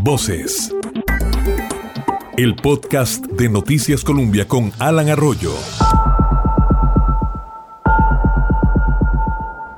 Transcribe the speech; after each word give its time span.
Voces. 0.00 0.74
El 2.36 2.56
podcast 2.56 3.26
de 3.26 3.48
Noticias 3.48 4.02
Colombia 4.02 4.48
con 4.48 4.72
Alan 4.78 5.08
Arroyo. 5.10 5.52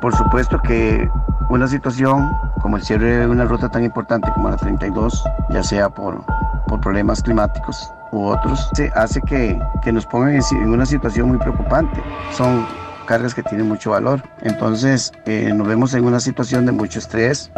Por 0.01 0.15
supuesto 0.17 0.61
que 0.61 1.09
una 1.49 1.67
situación 1.67 2.31
como 2.61 2.77
el 2.77 2.83
cierre 2.85 3.19
de 3.19 3.27
una 3.27 3.45
ruta 3.45 3.69
tan 3.69 3.85
importante 3.85 4.31
como 4.33 4.49
la 4.49 4.57
32, 4.57 5.25
ya 5.51 5.63
sea 5.63 5.89
por, 5.89 6.25
por 6.67 6.81
problemas 6.81 7.23
climáticos 7.23 7.93
u 8.13 8.27
otros, 8.27 8.71
hace 8.95 9.21
que, 9.23 9.61
que 9.83 9.93
nos 9.93 10.07
pongan 10.07 10.35
en, 10.35 10.69
una 10.69 10.87
situación 10.87 11.29
muy 11.29 11.39
preocupante. 11.39 12.01
Son 12.33 12.67
cargas 13.07 13.35
que 13.35 13.43
tienen 13.43 13.69
mucho 13.69 13.91
valor. 13.91 14.23
Entonces 14.43 15.13
eh, 15.27 15.53
nos 15.55 15.67
vemos 15.67 15.95
en 15.95 16.05
una 16.05 16.21
situación 16.21 16.65
de 16.67 16.73
mucho 16.73 17.01
estrés 17.01 17.51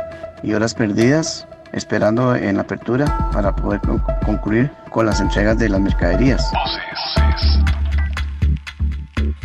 y 0.42 0.54
horas 0.54 0.74
perdidas 0.74 1.46
esperando 1.74 2.34
en 2.34 2.56
la 2.56 2.62
apertura 2.62 3.30
para 3.32 3.54
poder 3.54 3.80
concluir 4.24 4.70
con 4.90 5.06
las 5.06 5.20
entregas 5.20 5.58
de 5.58 5.68
las 5.68 5.80
mercaderías. 5.80 6.50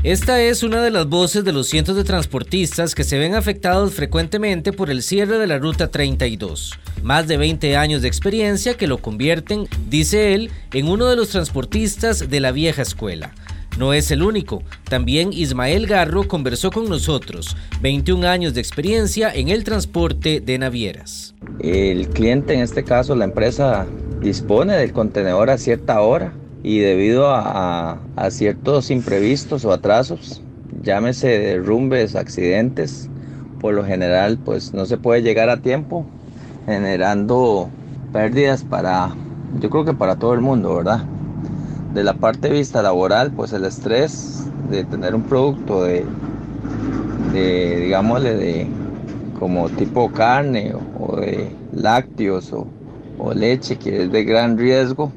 Esta 0.04 0.40
es 0.40 0.64
una 0.64 0.82
de 0.82 0.92
las 0.92 1.08
voces 1.08 1.44
de 1.44 1.52
los 1.52 1.68
cientos 1.68 1.98
de 1.98 2.06
transportistas 2.06 2.96
que 2.96 3.04
se 3.04 3.18
ven 3.18 3.36
afectados 3.36 3.94
frecuentemente 3.94 4.72
por 4.72 4.90
el 4.90 5.04
cierre 5.04 5.38
de 5.38 5.48
la 5.48 5.58
Ruta 5.58 5.90
32. 5.90 6.80
Más 7.04 7.28
de 7.28 7.36
20 7.36 7.76
años 7.76 8.02
de 8.02 8.08
experiencia 8.08 8.76
que 8.76 8.88
lo 8.88 9.00
convierten, 9.00 9.68
dice 9.90 10.34
él, 10.34 10.52
en 10.72 10.88
uno 10.88 11.08
de 11.08 11.18
los 11.18 11.30
transportistas 11.30 12.30
de 12.30 12.40
la 12.40 12.54
vieja 12.54 12.82
escuela. 12.82 13.34
No 13.80 13.94
es 13.94 14.12
el 14.12 14.24
único. 14.24 14.62
También 14.90 15.32
Ismael 15.32 15.88
Garro 15.88 16.28
conversó 16.28 16.70
con 16.70 16.90
nosotros, 16.90 17.56
21 17.82 18.28
años 18.28 18.54
de 18.54 18.60
experiencia 18.60 19.34
en 19.34 19.48
el 19.48 19.64
transporte 19.64 20.42
de 20.42 20.58
navieras. 20.58 21.34
El 21.62 22.10
cliente, 22.10 22.54
en 22.54 22.60
este 22.60 22.84
caso 22.84 23.16
la 23.16 23.24
empresa, 23.24 23.88
dispone 24.20 24.76
del 24.76 24.92
contenedor 24.92 25.50
a 25.50 25.58
cierta 25.58 26.02
hora 26.02 26.34
y 26.62 26.80
debido 26.80 27.30
a, 27.30 28.02
ciertos 28.32 28.92
imprevistos 28.92 29.64
o 29.64 29.72
atrasos, 29.72 30.42
llámese 30.84 31.40
derrumbes, 31.40 32.18
accidentes, 32.18 33.10
por 33.62 33.74
lo 33.76 33.86
general 33.86 34.38
pues 34.44 34.74
no 34.74 34.86
se 34.88 34.98
puede 34.98 35.22
llegar 35.22 35.50
a 35.50 35.62
tiempo, 35.62 36.06
generando 36.66 37.70
pérdidas 38.12 38.66
para, 38.66 39.16
yo 39.62 39.70
creo 39.70 39.86
que 39.86 39.94
para 39.94 40.18
todo 40.18 40.34
el 40.34 40.42
mundo, 40.42 40.76
¿verdad? 40.76 41.06
De 41.94 42.04
la 42.04 42.14
parte 42.14 42.50
de 42.50 42.54
vista 42.56 42.82
laboral, 42.82 43.32
pues 43.36 43.52
el 43.54 43.66
estrés 43.66 44.46
de 44.70 44.84
tener 44.84 45.16
un 45.16 45.24
producto 45.24 45.84
de, 45.84 46.06
de 47.34 47.80
digámosle, 47.82 48.36
de 48.36 48.68
como 49.40 49.68
tipo 49.70 50.10
carne 50.10 50.74
o, 51.00 51.16
de 51.16 51.52
lácteos 51.72 52.54
o, 52.54 52.68
o 53.18 53.34
leche 53.34 53.78
que 53.78 54.04
es 54.04 54.12
de 54.12 54.24
gran 54.24 54.58
riesgo, 54.58 55.12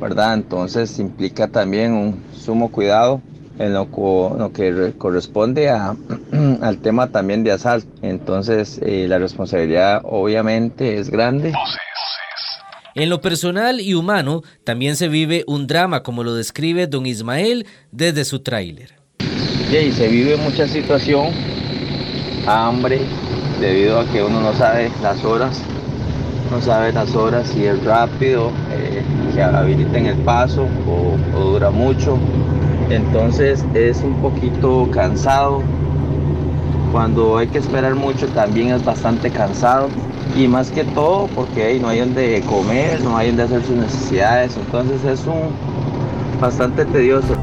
¿verdad? 0.00 0.34
Entonces 0.34 0.98
implica 0.98 1.48
también 1.48 1.92
un 1.92 2.22
sumo 2.32 2.70
cuidado 2.70 3.20
en 3.58 3.74
lo, 3.74 3.88
que 4.52 4.94
corresponde 4.96 5.68
a, 5.68 5.96
al 6.62 6.78
tema 6.78 7.08
también 7.08 7.44
de 7.44 7.52
asalto. 7.52 7.88
Entonces 8.02 8.80
eh, 8.82 9.06
la 9.08 9.18
responsabilidad 9.18 10.00
obviamente 10.04 10.98
es 10.98 11.10
grande. 11.10 11.52
En 12.98 13.10
lo 13.10 13.20
personal 13.20 13.80
y 13.80 13.94
humano 13.94 14.42
también 14.64 14.96
se 14.96 15.06
vive 15.06 15.44
un 15.46 15.68
drama 15.68 16.02
como 16.02 16.24
lo 16.24 16.34
describe 16.34 16.88
don 16.88 17.06
Ismael 17.06 17.64
desde 17.92 18.24
su 18.24 18.40
tráiler. 18.40 18.92
Y 19.70 19.92
se 19.92 20.08
vive 20.08 20.36
mucha 20.36 20.66
situación, 20.66 21.28
hambre, 22.48 22.98
debido 23.60 24.00
a 24.00 24.06
que 24.06 24.20
uno 24.20 24.40
no 24.40 24.52
sabe 24.52 24.90
las 25.00 25.24
horas, 25.24 25.62
no 26.50 26.60
sabe 26.60 26.92
las 26.92 27.14
horas 27.14 27.46
si 27.46 27.66
es 27.66 27.84
rápido, 27.84 28.50
eh, 28.72 29.04
que 29.32 29.42
habiliten 29.42 30.06
el 30.06 30.18
paso 30.24 30.66
o, 30.88 31.16
dura 31.38 31.70
mucho. 31.70 32.18
Entonces 32.90 33.64
es 33.74 33.98
un 34.02 34.20
poquito 34.20 34.90
cansado. 34.90 35.62
Cuando 36.90 37.38
hay 37.38 37.46
que 37.46 37.58
esperar 37.58 37.94
mucho 37.94 38.26
también 38.26 38.72
es 38.74 38.84
bastante 38.84 39.30
cansado. 39.30 39.88
Y 40.36 40.46
más 40.46 40.70
que 40.70 40.84
todo 40.84 41.28
porque 41.34 41.78
no 41.80 41.88
hay 41.88 42.00
donde 42.00 42.40
comer, 42.42 43.00
no 43.00 43.16
hay 43.16 43.28
donde 43.28 43.42
hacer 43.44 43.62
sus 43.62 43.76
necesidades. 43.76 44.56
Entonces 44.56 45.04
es 45.04 45.26
un 45.26 45.50
bastante 46.40 46.84
tedioso. 46.84 47.34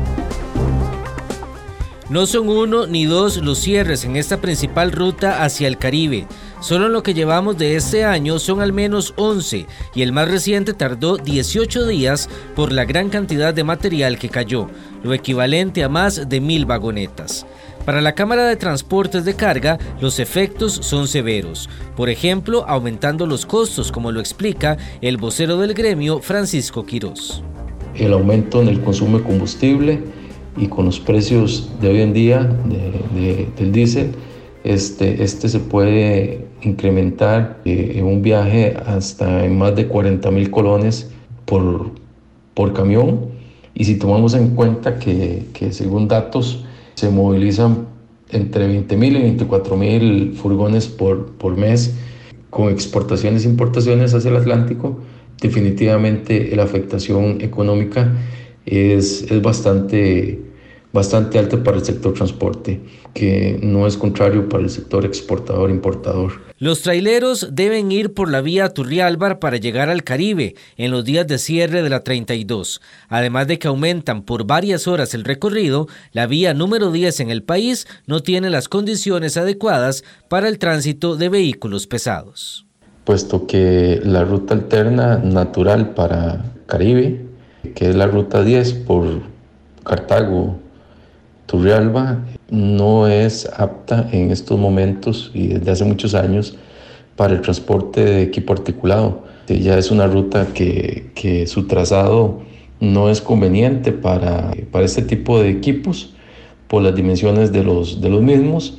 No 2.08 2.28
son 2.28 2.50
uno 2.50 2.86
ni 2.86 3.06
dos 3.06 3.38
los 3.38 3.58
cierres 3.58 4.06
en 4.06 4.16
esta 4.16 4.38
principal 4.38 4.92
ruta 4.92 5.44
hacia 5.44 5.68
el 5.68 5.80
Caribe. 5.80 6.28
Solo 6.62 6.86
en 6.86 6.94
lo 6.94 7.02
que 7.02 7.16
llevamos 7.16 7.58
de 7.58 7.76
este 7.76 8.06
año 8.06 8.38
son 8.38 8.62
al 8.62 8.74
menos 8.74 9.14
11 9.18 9.66
y 9.96 10.02
el 10.04 10.14
más 10.14 10.30
reciente 10.30 10.74
tardó 10.74 11.18
18 11.18 11.88
días 11.88 12.30
por 12.56 12.72
la 12.72 12.86
gran 12.86 13.10
cantidad 13.10 13.54
de 13.54 13.64
material 13.64 14.20
que 14.20 14.30
cayó, 14.30 14.68
lo 15.04 15.14
equivalente 15.14 15.84
a 15.84 15.90
más 15.90 16.30
de 16.30 16.42
mil 16.42 16.66
vagonetas. 16.66 17.46
Para 17.86 18.02
la 18.02 18.16
Cámara 18.16 18.48
de 18.48 18.56
Transportes 18.56 19.26
de 19.26 19.36
Carga, 19.36 19.78
los 20.02 20.20
efectos 20.20 20.74
son 20.74 21.08
severos, 21.08 21.70
por 21.96 22.10
ejemplo, 22.10 22.66
aumentando 22.68 23.28
los 23.28 23.46
costos, 23.46 23.92
como 23.92 24.12
lo 24.12 24.20
explica 24.20 24.78
el 25.02 25.18
vocero 25.18 25.58
del 25.58 25.76
gremio, 25.76 26.20
Francisco 26.20 26.84
Quirós. 26.84 27.44
El 27.94 28.14
aumento 28.14 28.60
en 28.60 28.70
el 28.70 28.82
consumo 28.82 29.20
de 29.20 29.24
combustible, 29.24 30.02
y 30.58 30.66
con 30.66 30.86
los 30.86 31.00
precios 31.00 31.70
de 31.80 31.90
hoy 31.90 32.02
en 32.02 32.14
día 32.14 32.50
del 33.60 33.72
diésel, 33.72 34.16
este, 34.64 35.24
este 35.24 35.48
se 35.48 35.60
puede 35.60 36.48
incrementar 36.64 37.60
eh, 37.66 37.94
en 37.98 38.06
un 38.06 38.24
viaje 38.24 38.76
hasta 38.88 39.46
en 39.46 39.60
más 39.60 39.76
de 39.76 39.88
40 39.88 40.32
mil 40.32 40.50
colones 40.50 41.12
por, 41.46 41.92
por 42.56 42.74
camión. 42.74 43.28
Y 43.76 43.86
si 43.86 44.00
tomamos 44.00 44.34
en 44.34 44.56
cuenta 44.56 44.98
que, 44.98 45.46
que 45.54 45.72
según 45.72 46.08
datos 46.08 46.66
se 46.96 47.10
movilizan 47.10 47.88
entre 48.32 48.68
20 48.68 48.98
mil 48.98 49.18
y 49.18 49.22
24 49.22 49.78
mil 49.78 50.34
furgones 50.34 50.88
por, 50.88 51.34
por 51.34 51.56
mes 51.58 51.94
con 52.50 52.70
exportaciones 52.70 53.46
e 53.46 53.50
importaciones 53.50 54.14
hacia 54.14 54.32
el 54.32 54.38
Atlántico, 54.38 55.00
definitivamente 55.42 56.56
la 56.56 56.64
afectación 56.64 57.42
económica 57.42 58.14
es, 58.66 59.30
es 59.30 59.42
bastante 59.42 60.40
bastante 60.96 61.38
alta 61.38 61.62
para 61.62 61.78
el 61.78 61.84
sector 61.84 62.14
transporte, 62.14 62.82
que 63.14 63.60
no 63.62 63.86
es 63.86 63.98
contrario 63.98 64.48
para 64.48 64.64
el 64.64 64.70
sector 64.70 65.06
exportador-importador. 65.06 66.42
Los 66.58 66.84
traileros 66.84 67.50
deben 67.52 67.92
ir 67.92 68.14
por 68.14 68.32
la 68.32 68.40
vía 68.40 68.70
Turrialbar 68.70 69.40
para 69.40 69.58
llegar 69.58 69.90
al 69.90 70.06
Caribe 70.06 70.56
en 70.78 70.92
los 70.92 71.04
días 71.04 71.28
de 71.28 71.38
cierre 71.38 71.84
de 71.84 71.90
la 71.90 72.00
32. 72.00 72.82
Además 73.10 73.48
de 73.48 73.60
que 73.60 73.68
aumentan 73.68 74.24
por 74.24 74.48
varias 74.48 74.88
horas 74.88 75.14
el 75.14 75.26
recorrido, 75.26 75.88
la 76.14 76.28
vía 76.28 76.54
número 76.54 76.92
10 76.92 77.20
en 77.20 77.30
el 77.30 77.44
país 77.44 77.88
no 78.08 78.22
tiene 78.22 78.50
las 78.50 78.70
condiciones 78.70 79.36
adecuadas 79.36 80.06
para 80.30 80.48
el 80.48 80.60
tránsito 80.60 81.18
de 81.18 81.28
vehículos 81.28 81.88
pesados. 81.88 82.66
Puesto 83.04 83.46
que 83.48 84.00
la 84.04 84.24
ruta 84.24 84.54
alterna 84.54 85.18
natural 85.18 85.94
para 85.94 86.54
Caribe, 86.68 87.26
que 87.76 87.90
es 87.90 87.96
la 87.96 88.08
ruta 88.08 88.44
10 88.44 88.74
por 88.74 89.06
Cartago, 89.84 90.65
Turrialba 91.46 92.20
no 92.50 93.08
es 93.08 93.50
apta 93.58 94.08
en 94.12 94.32
estos 94.32 94.60
momentos 94.60 95.32
y 95.34 95.48
desde 95.48 95.72
hace 95.72 95.86
muchos 95.86 96.16
años 96.16 96.58
para 97.16 97.34
el 97.34 97.42
transporte 97.42 98.04
de 98.04 98.24
equipo 98.24 98.54
articulado. 98.54 99.24
Ya 99.48 99.78
es 99.78 99.92
una 99.92 100.08
ruta 100.08 100.48
que, 100.54 101.12
que 101.14 101.46
su 101.48 101.68
trazado 101.68 102.42
no 102.80 103.10
es 103.10 103.22
conveniente 103.22 103.92
para, 103.92 104.52
para 104.72 104.86
este 104.86 105.02
tipo 105.02 105.40
de 105.40 105.50
equipos 105.50 106.14
por 106.68 106.82
las 106.82 106.96
dimensiones 106.96 107.52
de 107.52 107.64
los, 107.64 108.02
de 108.02 108.10
los 108.10 108.22
mismos. 108.22 108.78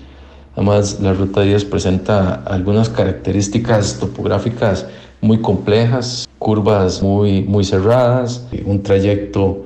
Además, 0.55 1.00
la 1.00 1.12
ruta 1.12 1.43
10 1.43 1.65
presenta 1.66 2.34
algunas 2.34 2.88
características 2.88 3.99
topográficas 4.00 4.87
muy 5.20 5.41
complejas, 5.41 6.29
curvas 6.38 7.02
muy, 7.02 7.43
muy 7.43 7.64
cerradas, 7.64 8.46
un 8.64 8.82
trayecto 8.82 9.66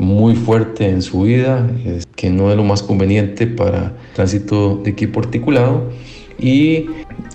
muy 0.00 0.34
fuerte 0.34 0.88
en 0.88 1.02
su 1.02 1.22
vida, 1.22 1.70
que 2.16 2.30
no 2.30 2.50
es 2.50 2.56
lo 2.56 2.64
más 2.64 2.82
conveniente 2.82 3.46
para 3.46 3.94
tránsito 4.14 4.80
de 4.82 4.90
equipo 4.90 5.20
articulado 5.20 5.90
y 6.38 6.86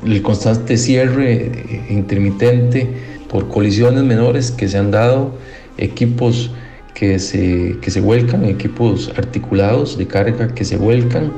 el 0.03 0.21
constante 0.23 0.75
cierre 0.77 1.85
intermitente 1.89 2.87
por 3.29 3.47
colisiones 3.49 4.03
menores 4.03 4.51
que 4.51 4.67
se 4.67 4.79
han 4.79 4.89
dado, 4.89 5.35
equipos 5.77 6.51
que 6.95 7.19
se, 7.19 7.77
que 7.81 7.91
se 7.91 8.01
vuelcan, 8.01 8.45
equipos 8.45 9.11
articulados 9.15 9.97
de 9.97 10.07
carga 10.07 10.53
que 10.53 10.65
se 10.65 10.77
vuelcan. 10.77 11.31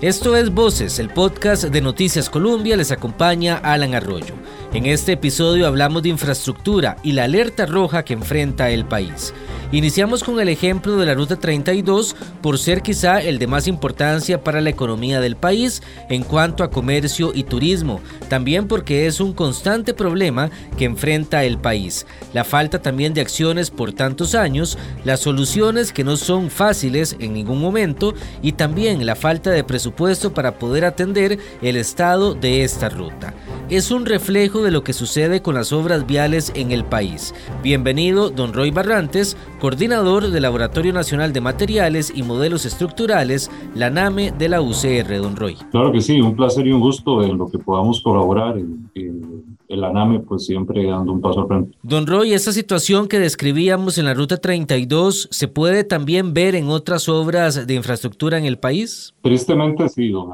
Esto 0.00 0.36
es 0.36 0.52
Voces, 0.52 0.98
el 0.98 1.10
podcast 1.10 1.64
de 1.64 1.80
Noticias 1.80 2.30
Colombia, 2.30 2.76
les 2.76 2.92
acompaña 2.92 3.56
Alan 3.56 3.94
Arroyo. 3.94 4.43
En 4.74 4.86
este 4.86 5.12
episodio 5.12 5.68
hablamos 5.68 6.02
de 6.02 6.08
infraestructura 6.08 6.96
y 7.04 7.12
la 7.12 7.24
alerta 7.24 7.64
roja 7.64 8.04
que 8.04 8.12
enfrenta 8.12 8.70
el 8.70 8.84
país. 8.84 9.32
Iniciamos 9.70 10.24
con 10.24 10.40
el 10.40 10.48
ejemplo 10.48 10.96
de 10.96 11.06
la 11.06 11.14
Ruta 11.14 11.36
32 11.36 12.16
por 12.42 12.58
ser 12.58 12.82
quizá 12.82 13.20
el 13.20 13.38
de 13.38 13.46
más 13.46 13.68
importancia 13.68 14.42
para 14.42 14.60
la 14.60 14.70
economía 14.70 15.20
del 15.20 15.36
país 15.36 15.80
en 16.08 16.24
cuanto 16.24 16.64
a 16.64 16.70
comercio 16.70 17.30
y 17.32 17.44
turismo, 17.44 18.00
también 18.28 18.66
porque 18.66 19.06
es 19.06 19.20
un 19.20 19.32
constante 19.32 19.94
problema 19.94 20.50
que 20.76 20.86
enfrenta 20.86 21.44
el 21.44 21.58
país. 21.58 22.04
La 22.32 22.42
falta 22.42 22.82
también 22.82 23.14
de 23.14 23.20
acciones 23.20 23.70
por 23.70 23.92
tantos 23.92 24.34
años, 24.34 24.76
las 25.04 25.20
soluciones 25.20 25.92
que 25.92 26.02
no 26.02 26.16
son 26.16 26.50
fáciles 26.50 27.16
en 27.20 27.32
ningún 27.32 27.60
momento 27.60 28.12
y 28.42 28.52
también 28.52 29.06
la 29.06 29.14
falta 29.14 29.50
de 29.50 29.62
presupuesto 29.62 30.34
para 30.34 30.58
poder 30.58 30.84
atender 30.84 31.38
el 31.62 31.76
estado 31.76 32.34
de 32.34 32.64
esta 32.64 32.88
ruta 32.88 33.34
es 33.70 33.90
un 33.90 34.04
reflejo 34.04 34.62
de 34.64 34.70
lo 34.70 34.82
que 34.82 34.92
sucede 34.92 35.42
con 35.42 35.54
las 35.54 35.72
obras 35.72 36.06
viales 36.06 36.50
en 36.56 36.72
el 36.72 36.84
país. 36.84 37.34
Bienvenido, 37.62 38.30
don 38.30 38.52
Roy 38.52 38.70
Barrantes, 38.70 39.36
coordinador 39.60 40.30
del 40.30 40.42
Laboratorio 40.42 40.92
Nacional 40.92 41.32
de 41.32 41.40
Materiales 41.40 42.12
y 42.14 42.22
Modelos 42.22 42.64
Estructurales, 42.64 43.50
la 43.74 43.90
NAME 43.90 44.32
de 44.32 44.48
la 44.48 44.60
UCR, 44.60 45.18
don 45.20 45.36
Roy. 45.36 45.56
Claro 45.70 45.92
que 45.92 46.00
sí, 46.00 46.20
un 46.20 46.34
placer 46.34 46.66
y 46.66 46.72
un 46.72 46.80
gusto 46.80 47.22
en 47.22 47.38
lo 47.38 47.48
que 47.48 47.58
podamos 47.58 48.00
colaborar. 48.02 48.58
En, 48.58 49.54
el 49.66 49.82
ANAME, 49.82 50.20
pues 50.20 50.44
siempre 50.44 50.86
dando 50.86 51.12
un 51.12 51.20
paso 51.20 51.40
al 51.40 51.48
frente. 51.48 51.76
Don 51.82 52.06
Roy, 52.06 52.32
esta 52.32 52.52
situación 52.52 53.08
que 53.08 53.18
describíamos 53.18 53.98
en 53.98 54.04
la 54.04 54.14
Ruta 54.14 54.36
32, 54.36 55.28
¿se 55.30 55.48
puede 55.48 55.84
también 55.84 56.34
ver 56.34 56.54
en 56.54 56.68
otras 56.68 57.08
obras 57.08 57.66
de 57.66 57.74
infraestructura 57.74 58.38
en 58.38 58.44
el 58.44 58.58
país? 58.58 59.14
Tristemente 59.22 59.88
sí, 59.88 60.10
don 60.10 60.30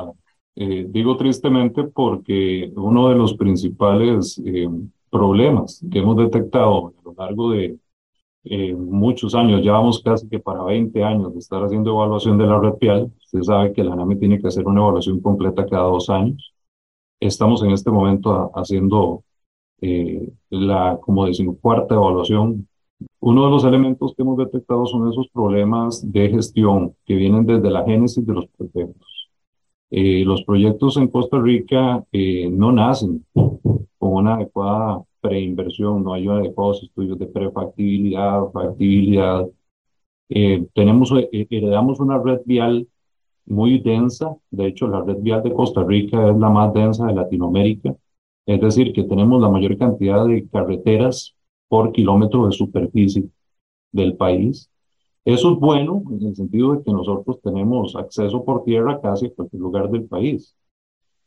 eh, 0.63 0.85
digo 0.89 1.17
tristemente 1.17 1.85
porque 1.85 2.71
uno 2.77 3.09
de 3.09 3.15
los 3.15 3.35
principales 3.35 4.39
eh, 4.45 4.69
problemas 5.11 5.83
que 5.91 6.01
hemos 6.01 6.19
detectado 6.19 6.89
a 6.89 7.03
lo 7.03 7.15
largo 7.17 7.51
de 7.53 7.79
eh, 8.45 8.75
muchos 8.75 9.35
años, 9.35 9.63
llevamos 9.63 10.03
casi 10.03 10.29
que 10.29 10.39
para 10.39 10.63
20 10.65 11.03
años 11.03 11.33
de 11.33 11.39
estar 11.39 11.63
haciendo 11.65 11.93
evaluación 11.93 12.37
de 12.39 12.47
la 12.47 12.61
red 12.61 12.75
vial, 12.79 13.11
usted 13.25 13.43
sabe 13.43 13.73
que 13.73 13.85
la 13.85 13.97
NAMI 13.97 14.19
tiene 14.19 14.39
que 14.41 14.49
hacer 14.49 14.67
una 14.67 14.83
evaluación 14.83 15.21
completa 15.21 15.67
cada 15.67 15.85
dos 15.85 16.11
años. 16.11 16.53
Estamos 17.21 17.63
en 17.65 17.71
este 17.73 17.91
momento 17.91 18.51
haciendo 18.55 19.25
la, 20.51 20.99
como 21.01 21.27
decimos, 21.27 21.57
cuarta 21.61 21.95
evaluación. 21.95 22.69
Uno 23.21 23.45
de 23.47 23.51
los 23.51 23.65
elementos 23.65 24.15
que 24.15 24.23
hemos 24.23 24.39
detectado 24.39 24.87
son 24.87 25.11
esos 25.11 25.29
problemas 25.31 26.03
de 26.13 26.29
gestión 26.31 26.95
que 27.07 27.15
vienen 27.15 27.47
desde 27.47 27.71
la 27.71 27.85
génesis 27.85 28.27
de 28.27 28.35
los 28.35 28.47
proyectos 28.49 29.10
eh, 29.91 30.25
los 30.25 30.45
proyectos 30.45 30.97
en 30.97 31.09
Costa 31.09 31.41
Rica 31.41 32.05
eh, 32.13 32.49
no 32.49 32.73
nacen 32.73 33.27
con 33.35 33.89
una 34.01 34.35
adecuada 34.35 35.03
preinversión, 35.21 36.05
no 36.05 36.15
hay 36.15 36.29
adecuados 36.29 36.83
estudios 36.83 37.19
de 37.19 37.27
prefactibilidad, 37.27 38.51
factibilidad. 38.53 39.47
Eh, 40.29 40.67
tenemos, 40.75 41.13
heredamos 41.33 42.01
una 42.01 42.19
red 42.19 42.41
vial 42.45 42.87
muy 43.47 43.81
densa, 43.81 44.37
de 44.51 44.69
hecho 44.69 44.87
la 44.87 45.03
red 45.03 45.17
vial 45.19 45.43
de 45.43 45.53
Costa 45.53 45.83
Rica 45.85 46.31
es 46.31 46.37
la 46.37 46.51
más 46.51 46.73
densa 46.73 47.07
de 47.07 47.15
Latinoamérica, 47.15 47.97
es 48.47 48.61
decir, 48.61 48.93
que 48.93 49.05
tenemos 49.05 49.41
la 49.41 49.49
mayor 49.49 49.77
cantidad 49.77 50.25
de 50.27 50.49
carreteras 50.49 51.35
por 51.69 51.93
kilómetro 51.93 52.47
de 52.47 52.53
superficie 52.53 53.25
del 53.93 54.17
país. 54.17 54.71
Eso 55.25 55.53
es 55.53 55.59
bueno 55.59 56.03
en 56.11 56.27
el 56.27 56.35
sentido 56.35 56.75
de 56.75 56.83
que 56.83 56.93
nosotros 56.93 57.41
tenemos 57.43 57.95
acceso 57.95 58.45
por 58.45 58.65
tierra 58.65 59.01
casi 59.01 59.27
a 59.27 59.35
cualquier 59.35 59.61
lugar 59.61 59.91
del 59.91 60.05
país, 60.05 60.57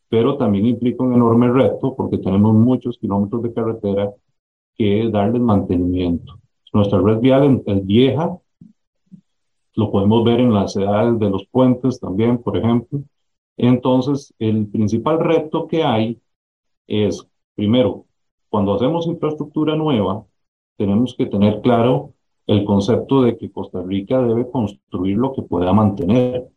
pero 0.10 0.38
también 0.38 0.66
implica 0.66 1.04
un 1.04 1.14
enorme 1.14 1.52
reto 1.52 1.96
porque 1.96 2.18
tenemos 2.18 2.54
muchos 2.54 2.98
kilómetros 2.98 3.44
de 3.44 3.54
carretera 3.54 4.12
que 4.76 5.10
darles 5.10 5.42
mantenimiento. 5.42 6.40
Nuestra 6.74 7.00
red 7.00 7.20
vial 7.20 7.62
es 7.66 7.86
vieja, 7.86 8.36
lo 9.76 9.92
podemos 9.92 10.24
ver 10.24 10.40
en 10.40 10.54
las 10.54 10.76
edades 10.76 11.20
de 11.20 11.30
los 11.30 11.46
puentes 11.48 12.00
también, 12.00 12.40
por 12.40 12.58
ejemplo. 12.58 13.02
Entonces, 13.58 14.34
el 14.40 14.68
principal 14.68 15.20
reto 15.20 15.68
que 15.68 15.84
hay 15.84 16.20
es, 16.88 17.28
primero, 17.56 18.06
cuando 18.50 18.74
hacemos 18.74 19.08
infraestructura 19.08 19.76
nueva, 19.76 20.26
tenemos 20.78 21.16
que 21.16 21.28
tener 21.28 21.62
claro 21.62 22.14
el 22.48 22.66
concepto 22.66 23.24
de 23.24 23.38
que 23.38 23.52
Costa 23.52 23.82
Rica 23.82 24.22
debe 24.22 24.50
construir 24.50 25.18
lo 25.18 25.34
que 25.34 25.44
pueda 25.44 25.74
mantener. 25.74 26.48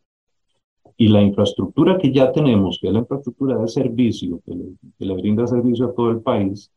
Y 0.99 1.09
la 1.09 1.21
infraestructura 1.21 1.99
que 1.99 2.11
ya 2.11 2.33
tenemos, 2.33 2.79
que 2.81 2.89
es 2.89 2.93
la 2.93 3.01
infraestructura 3.01 3.59
de 3.59 3.69
servicio, 3.69 4.41
que 4.47 5.05
le, 5.05 5.15
brinda 5.15 5.47
servicio 5.47 5.87
a 5.87 5.95
todo 5.95 6.11
el 6.11 6.21
país, 6.21 6.71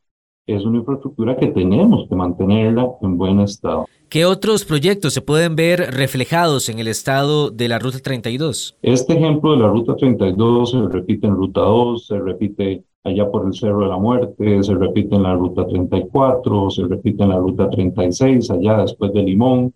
es 0.45 0.65
una 0.65 0.79
infraestructura 0.79 1.37
que 1.37 1.47
tenemos 1.47 2.09
que 2.09 2.15
mantenerla 2.15 2.89
en 3.01 3.17
buen 3.17 3.39
estado. 3.39 3.85
¿Qué 4.09 4.25
otros 4.25 4.65
proyectos 4.65 5.13
se 5.13 5.21
pueden 5.21 5.55
ver 5.55 5.79
reflejados 5.93 6.67
en 6.67 6.79
el 6.79 6.87
estado 6.87 7.51
de 7.51 7.67
la 7.69 7.79
Ruta 7.79 7.99
32? 7.99 8.77
Este 8.81 9.13
ejemplo 9.13 9.51
de 9.51 9.57
la 9.59 9.67
Ruta 9.67 9.95
32 9.95 10.71
se 10.71 10.81
repite 10.81 11.27
en 11.27 11.35
Ruta 11.35 11.61
2, 11.61 12.07
se 12.07 12.19
repite 12.19 12.83
allá 13.03 13.29
por 13.29 13.45
el 13.45 13.53
Cerro 13.53 13.81
de 13.81 13.87
la 13.87 13.97
Muerte, 13.97 14.63
se 14.63 14.73
repite 14.75 15.15
en 15.15 15.23
la 15.23 15.35
Ruta 15.35 15.65
34, 15.65 16.69
se 16.69 16.83
repite 16.83 17.23
en 17.23 17.29
la 17.29 17.37
Ruta 17.37 17.69
36, 17.69 18.51
allá 18.51 18.77
después 18.77 19.13
de 19.13 19.23
Limón, 19.23 19.73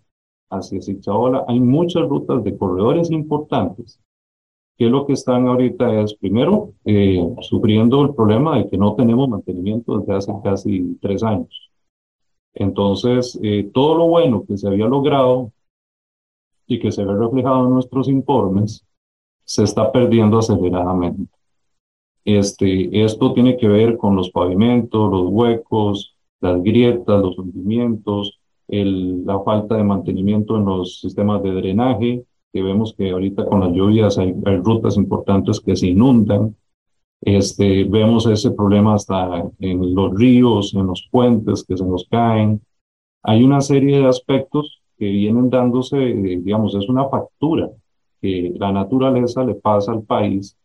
hacia 0.50 0.80
Zixaola. 0.80 1.44
Hay 1.48 1.60
muchas 1.60 2.08
rutas 2.08 2.42
de 2.44 2.56
corredores 2.56 3.10
importantes 3.10 4.00
que 4.76 4.86
lo 4.86 5.06
que 5.06 5.12
están 5.12 5.46
ahorita 5.46 6.00
es, 6.00 6.14
primero, 6.14 6.72
eh, 6.84 7.24
sufriendo 7.40 8.02
el 8.02 8.14
problema 8.14 8.58
de 8.58 8.68
que 8.68 8.76
no 8.76 8.94
tenemos 8.94 9.28
mantenimiento 9.28 9.98
desde 9.98 10.14
hace 10.14 10.32
casi 10.42 10.98
tres 11.00 11.22
años. 11.22 11.70
Entonces, 12.54 13.38
eh, 13.42 13.70
todo 13.72 13.96
lo 13.96 14.06
bueno 14.08 14.44
que 14.46 14.56
se 14.56 14.66
había 14.66 14.86
logrado 14.86 15.52
y 16.66 16.78
que 16.78 16.90
se 16.90 17.04
ve 17.04 17.14
reflejado 17.14 17.66
en 17.66 17.74
nuestros 17.74 18.08
informes, 18.08 18.84
se 19.44 19.64
está 19.64 19.92
perdiendo 19.92 20.38
aceleradamente. 20.38 21.30
Este, 22.24 23.04
esto 23.04 23.34
tiene 23.34 23.56
que 23.56 23.68
ver 23.68 23.96
con 23.98 24.16
los 24.16 24.30
pavimentos, 24.30 25.10
los 25.10 25.26
huecos, 25.28 26.14
las 26.40 26.62
grietas, 26.62 27.22
los 27.22 27.38
hundimientos, 27.38 28.40
la 28.68 29.40
falta 29.40 29.76
de 29.76 29.84
mantenimiento 29.84 30.56
en 30.56 30.64
los 30.64 31.00
sistemas 31.00 31.42
de 31.42 31.52
drenaje, 31.52 32.24
que 32.52 32.62
vemos 32.62 32.94
que 32.96 33.10
ahorita 33.10 33.44
con 33.44 33.60
las 33.60 33.72
lluvias 33.72 34.16
hay, 34.16 34.32
rutas 34.62 34.96
importantes 34.96 35.60
que 35.60 35.76
se 35.76 35.88
inundan. 35.88 36.56
Este, 37.20 37.84
vemos 37.84 38.26
ese 38.26 38.50
problema 38.52 38.94
hasta 38.94 39.50
en 39.58 39.94
los 39.94 40.14
ríos, 40.14 40.74
en 40.74 40.86
los 40.86 41.08
puentes 41.10 41.64
que 41.64 41.76
se 41.76 41.84
nos 41.84 42.06
caen. 42.10 42.60
Hay 43.22 43.42
una 43.42 43.60
serie 43.60 43.98
de 43.98 44.06
aspectos 44.06 44.82
que 44.98 45.06
vienen 45.06 45.50
dándose, 45.50 45.96
digamos, 45.96 46.74
es 46.74 46.88
una 46.88 47.08
factura 47.08 47.70
que 48.20 48.52
la 48.56 48.72
naturaleza 48.72 49.44
le 49.44 49.54
pasa 49.54 49.92
al 49.92 50.02
país 50.02 50.56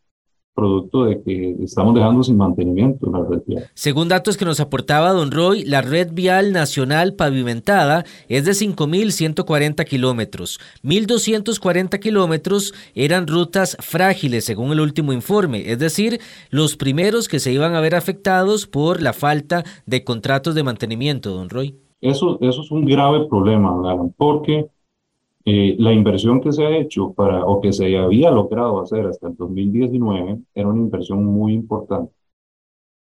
producto 0.54 1.04
de 1.04 1.22
que 1.22 1.56
estamos 1.62 1.94
dejando 1.94 2.22
sin 2.22 2.36
mantenimiento 2.36 3.10
la 3.10 3.24
red 3.28 3.42
vial. 3.46 3.70
Según 3.74 4.08
datos 4.08 4.36
que 4.36 4.44
nos 4.44 4.60
aportaba 4.60 5.12
don 5.12 5.30
Roy, 5.30 5.64
la 5.64 5.82
red 5.82 6.12
vial 6.12 6.52
nacional 6.52 7.14
pavimentada 7.14 8.04
es 8.28 8.44
de 8.44 8.52
5.140 8.52 9.84
kilómetros. 9.84 10.60
1.240 10.84 11.98
kilómetros 11.98 12.74
eran 12.94 13.26
rutas 13.26 13.76
frágiles, 13.80 14.44
según 14.44 14.72
el 14.72 14.80
último 14.80 15.12
informe, 15.12 15.70
es 15.70 15.78
decir, 15.78 16.20
los 16.50 16.76
primeros 16.76 17.28
que 17.28 17.40
se 17.40 17.52
iban 17.52 17.74
a 17.74 17.80
ver 17.80 17.94
afectados 17.94 18.66
por 18.66 19.00
la 19.00 19.12
falta 19.12 19.64
de 19.86 20.04
contratos 20.04 20.54
de 20.54 20.62
mantenimiento, 20.62 21.30
don 21.30 21.48
Roy. 21.48 21.76
Eso, 22.00 22.38
eso 22.40 22.62
es 22.62 22.70
un 22.70 22.86
grave 22.86 23.26
problema, 23.28 23.74
porque 24.16 24.66
eh, 25.44 25.74
la 25.78 25.92
inversión 25.92 26.40
que 26.40 26.52
se 26.52 26.64
ha 26.66 26.76
hecho 26.76 27.12
para, 27.14 27.44
o 27.46 27.60
que 27.60 27.72
se 27.72 27.96
había 27.96 28.30
logrado 28.30 28.80
hacer 28.80 29.06
hasta 29.06 29.28
el 29.28 29.36
2019 29.36 30.38
era 30.54 30.68
una 30.68 30.80
inversión 30.82 31.24
muy 31.24 31.54
importante. 31.54 32.12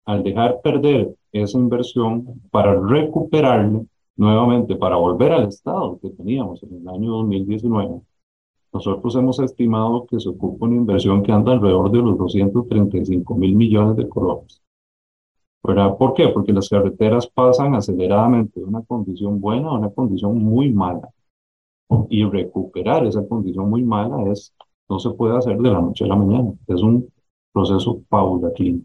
Al 0.05 0.23
dejar 0.23 0.61
perder 0.63 1.15
esa 1.33 1.59
inversión 1.59 2.41
para 2.51 2.79
recuperarla 2.79 3.83
nuevamente, 4.17 4.77
para 4.77 4.97
volver 4.97 5.33
al 5.33 5.49
estado 5.49 5.99
que 6.01 6.11
teníamos 6.11 6.63
en 6.63 6.75
el 6.77 6.89
año 6.89 7.11
2019, 7.13 8.03
nosotros 8.73 9.17
hemos 9.17 9.39
estimado 9.41 10.07
que 10.07 10.21
se 10.21 10.29
ocupa 10.29 10.67
una 10.67 10.77
inversión 10.77 11.23
que 11.23 11.33
anda 11.33 11.53
alrededor 11.53 11.91
de 11.91 11.99
los 11.99 12.19
235 12.19 13.35
mil 13.35 13.57
millones 13.57 13.97
de 13.97 14.09
colones. 14.09 14.63
¿Por 15.63 16.15
qué? 16.15 16.29
Porque 16.29 16.53
las 16.53 16.69
carreteras 16.69 17.27
pasan 17.27 17.75
aceleradamente 17.75 18.61
de 18.61 18.67
una 18.67 18.83
condición 18.83 19.41
buena 19.41 19.69
a 19.69 19.75
una 19.75 19.91
condición 19.91 20.39
muy 20.39 20.73
mala 20.73 21.11
y 22.09 22.25
recuperar 22.25 23.07
esa 23.07 23.27
condición 23.27 23.71
muy 23.71 23.83
mala 23.83 24.31
es, 24.31 24.55
no 24.89 24.99
se 24.99 25.11
puede 25.11 25.37
hacer 25.37 25.57
de 25.59 25.71
la 25.71 25.81
noche 25.81 26.05
a 26.05 26.09
la 26.09 26.17
mañana, 26.17 26.53
es 26.67 26.83
un 26.83 27.13
proceso 27.53 28.03
paulatino. 28.09 28.83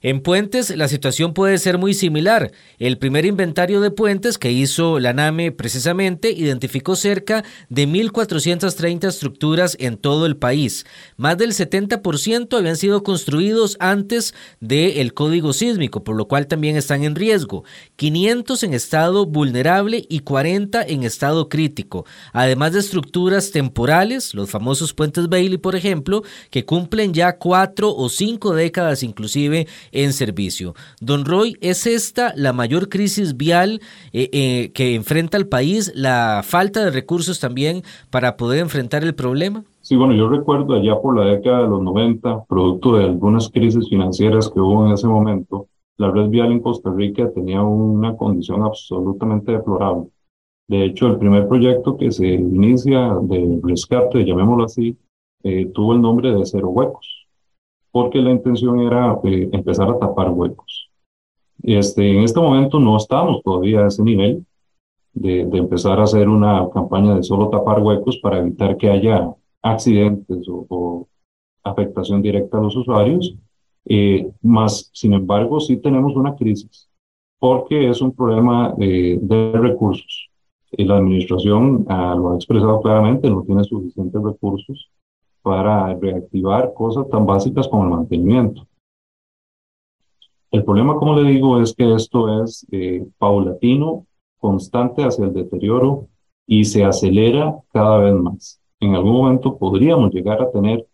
En 0.00 0.20
puentes 0.20 0.76
la 0.76 0.86
situación 0.86 1.34
puede 1.34 1.58
ser 1.58 1.76
muy 1.76 1.92
similar. 1.92 2.52
El 2.78 2.98
primer 2.98 3.24
inventario 3.24 3.80
de 3.80 3.90
puentes 3.90 4.38
que 4.38 4.52
hizo 4.52 5.00
la 5.00 5.12
NAME 5.12 5.50
precisamente 5.50 6.30
identificó 6.30 6.94
cerca 6.94 7.44
de 7.68 7.88
1.430 7.88 9.08
estructuras 9.08 9.76
en 9.80 9.96
todo 9.96 10.26
el 10.26 10.36
país. 10.36 10.86
Más 11.16 11.36
del 11.36 11.50
70% 11.50 12.56
habían 12.56 12.76
sido 12.76 13.02
construidos 13.02 13.76
antes 13.80 14.34
del 14.60 15.14
código 15.14 15.52
sísmico, 15.52 16.04
por 16.04 16.14
lo 16.14 16.28
cual 16.28 16.46
también 16.46 16.76
están 16.76 17.02
en 17.02 17.16
riesgo. 17.16 17.64
500 17.96 18.62
en 18.62 18.74
estado 18.74 19.26
vulnerable 19.26 20.06
y 20.08 20.20
40 20.20 20.80
en 20.82 21.02
estado 21.02 21.48
crítico. 21.48 22.06
Además 22.32 22.72
de 22.72 22.80
estructuras 22.80 23.50
temporales, 23.50 24.32
los 24.32 24.48
famosos 24.48 24.94
puentes 24.94 25.28
Bailey, 25.28 25.58
por 25.58 25.74
ejemplo, 25.74 26.22
que 26.50 26.64
cumplen 26.64 27.12
ya 27.12 27.36
cuatro 27.36 27.92
o 27.92 28.08
cinco 28.08 28.54
décadas 28.54 29.02
inclusive 29.02 29.66
en 29.92 30.12
servicio. 30.12 30.74
Don 31.00 31.24
Roy, 31.24 31.56
¿es 31.60 31.86
esta 31.86 32.32
la 32.36 32.52
mayor 32.52 32.88
crisis 32.88 33.36
vial 33.36 33.80
eh, 34.12 34.28
eh, 34.32 34.72
que 34.72 34.94
enfrenta 34.94 35.36
el 35.36 35.48
país, 35.48 35.92
la 35.94 36.42
falta 36.44 36.84
de 36.84 36.90
recursos 36.90 37.40
también 37.40 37.82
para 38.10 38.36
poder 38.36 38.60
enfrentar 38.60 39.04
el 39.04 39.14
problema? 39.14 39.64
Sí, 39.80 39.96
bueno, 39.96 40.14
yo 40.14 40.28
recuerdo 40.28 40.74
allá 40.74 41.00
por 41.00 41.16
la 41.18 41.24
década 41.24 41.62
de 41.62 41.68
los 41.68 41.82
90, 41.82 42.44
producto 42.44 42.96
de 42.96 43.04
algunas 43.04 43.48
crisis 43.48 43.88
financieras 43.88 44.50
que 44.52 44.60
hubo 44.60 44.86
en 44.86 44.92
ese 44.92 45.06
momento, 45.06 45.68
la 45.96 46.10
red 46.10 46.28
vial 46.28 46.52
en 46.52 46.60
Costa 46.60 46.92
Rica 46.94 47.30
tenía 47.34 47.62
una 47.62 48.16
condición 48.16 48.62
absolutamente 48.62 49.52
deplorable. 49.52 50.10
De 50.68 50.84
hecho, 50.84 51.06
el 51.06 51.18
primer 51.18 51.48
proyecto 51.48 51.96
que 51.96 52.12
se 52.12 52.26
inicia 52.26 53.16
de 53.22 53.58
rescate, 53.62 54.24
llamémoslo 54.24 54.64
así, 54.64 54.96
eh, 55.42 55.66
tuvo 55.72 55.94
el 55.94 56.02
nombre 56.02 56.32
de 56.32 56.44
Cero 56.44 56.68
Huecos 56.68 57.17
porque 57.98 58.22
la 58.22 58.30
intención 58.30 58.78
era 58.78 59.18
eh, 59.24 59.48
empezar 59.50 59.90
a 59.90 59.98
tapar 59.98 60.30
huecos. 60.30 60.88
Este, 61.64 62.16
en 62.16 62.22
este 62.22 62.38
momento 62.38 62.78
no 62.78 62.96
estamos 62.96 63.42
todavía 63.42 63.80
a 63.80 63.88
ese 63.88 64.04
nivel 64.04 64.46
de, 65.12 65.46
de, 65.46 65.58
empezar 65.58 65.98
a 65.98 66.04
hacer 66.04 66.28
una 66.28 66.70
campaña 66.72 67.16
de 67.16 67.24
solo 67.24 67.48
tapar 67.48 67.82
huecos 67.82 68.18
para 68.18 68.38
evitar 68.38 68.76
que 68.76 68.88
haya 68.88 69.34
accidentes 69.62 70.46
o, 70.48 71.08
afectación 71.64 72.22
directa 72.22 72.58
a 72.58 72.60
los 72.60 72.76
usuarios. 72.76 73.34
Eh, 73.84 74.30
más, 74.42 74.90
sin 74.94 75.14
embargo, 75.14 75.58
sí 75.58 75.78
tenemos 75.78 76.14
una 76.14 76.36
crisis 76.36 76.88
porque 77.40 77.90
es 77.90 78.00
un 78.00 78.14
problema 78.14 78.74
de, 78.76 79.18
de 79.20 79.58
recursos. 79.58 80.30
La 80.70 80.98
administración 80.98 81.84
ah, 81.88 82.14
lo 82.16 82.30
ha 82.30 82.36
expresado 82.36 82.80
claramente, 82.80 83.28
no 83.28 83.42
tiene 83.42 83.64
suficientes 83.64 84.22
recursos 84.22 84.88
para 85.42 85.94
reactivar 85.94 86.72
cosas 86.74 87.08
tan 87.08 87.26
básicas 87.26 87.68
como 87.68 87.84
el 87.84 87.90
mantenimiento. 87.90 88.66
El 90.50 90.64
problema, 90.64 90.96
como 90.96 91.14
le 91.14 91.30
digo, 91.30 91.60
es 91.60 91.74
que 91.74 91.94
esto 91.94 92.42
es 92.42 92.66
eh, 92.72 93.06
paulatino, 93.18 94.06
constante 94.38 95.04
hacia 95.04 95.26
el 95.26 95.34
deterioro 95.34 96.08
y 96.46 96.64
se 96.64 96.84
acelera 96.84 97.54
cada 97.72 97.98
vez 97.98 98.14
más. 98.14 98.60
En 98.80 98.94
algún 98.94 99.12
momento 99.12 99.58
podríamos 99.58 100.12
llegar 100.12 100.40
a 100.40 100.50
tener 100.50 100.86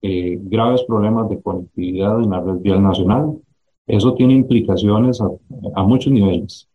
eh, 0.00 0.38
graves 0.40 0.84
problemas 0.84 1.28
de 1.28 1.42
conectividad 1.42 2.22
en 2.22 2.30
la 2.30 2.40
red 2.40 2.60
vial 2.60 2.82
nacional. 2.82 3.38
Eso 3.86 4.14
tiene 4.14 4.34
implicaciones 4.34 5.20
a, 5.20 5.82
muchos 5.82 6.12
niveles. 6.12 6.68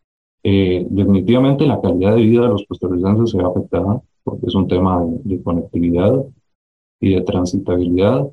Eh, 0.44 0.86
definitivamente 0.90 1.66
la 1.66 1.80
calidad 1.82 2.16
de 2.16 2.22
vida 2.22 2.42
de 2.42 2.50
los 2.50 2.66
costarricenses 2.68 3.32
se 3.32 3.38
ve 3.38 3.46
afectada 3.46 4.02
porque 4.24 4.48
es 4.48 4.56
un 4.56 4.68
tema 4.68 5.02
de 5.24 5.42
conectividad 5.42 6.26
y 7.04 7.16
de 7.16 7.22
transitabilidad, 7.22 8.26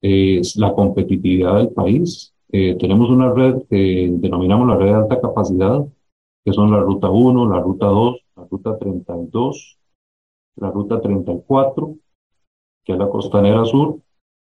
es 0.00 0.56
la 0.56 0.72
competitividad 0.72 1.56
del 1.56 1.70
país. 1.70 2.32
Eh, 2.52 2.76
tenemos 2.78 3.10
una 3.10 3.32
red 3.32 3.62
que 3.68 4.10
denominamos 4.12 4.68
la 4.68 4.76
red 4.76 4.86
de 4.86 4.94
alta 4.94 5.20
capacidad, 5.20 5.84
que 6.44 6.52
son 6.52 6.70
la 6.70 6.80
ruta 6.80 7.10
1, 7.10 7.48
la 7.48 7.60
ruta 7.60 7.86
2, 7.86 8.20
la 8.36 8.44
ruta 8.48 8.78
32, 8.78 9.78
la 10.56 10.70
ruta 10.70 11.00
34, 11.00 11.96
que 12.84 12.92
es 12.92 12.98
la 12.98 13.08
costanera 13.08 13.64
sur, 13.64 13.98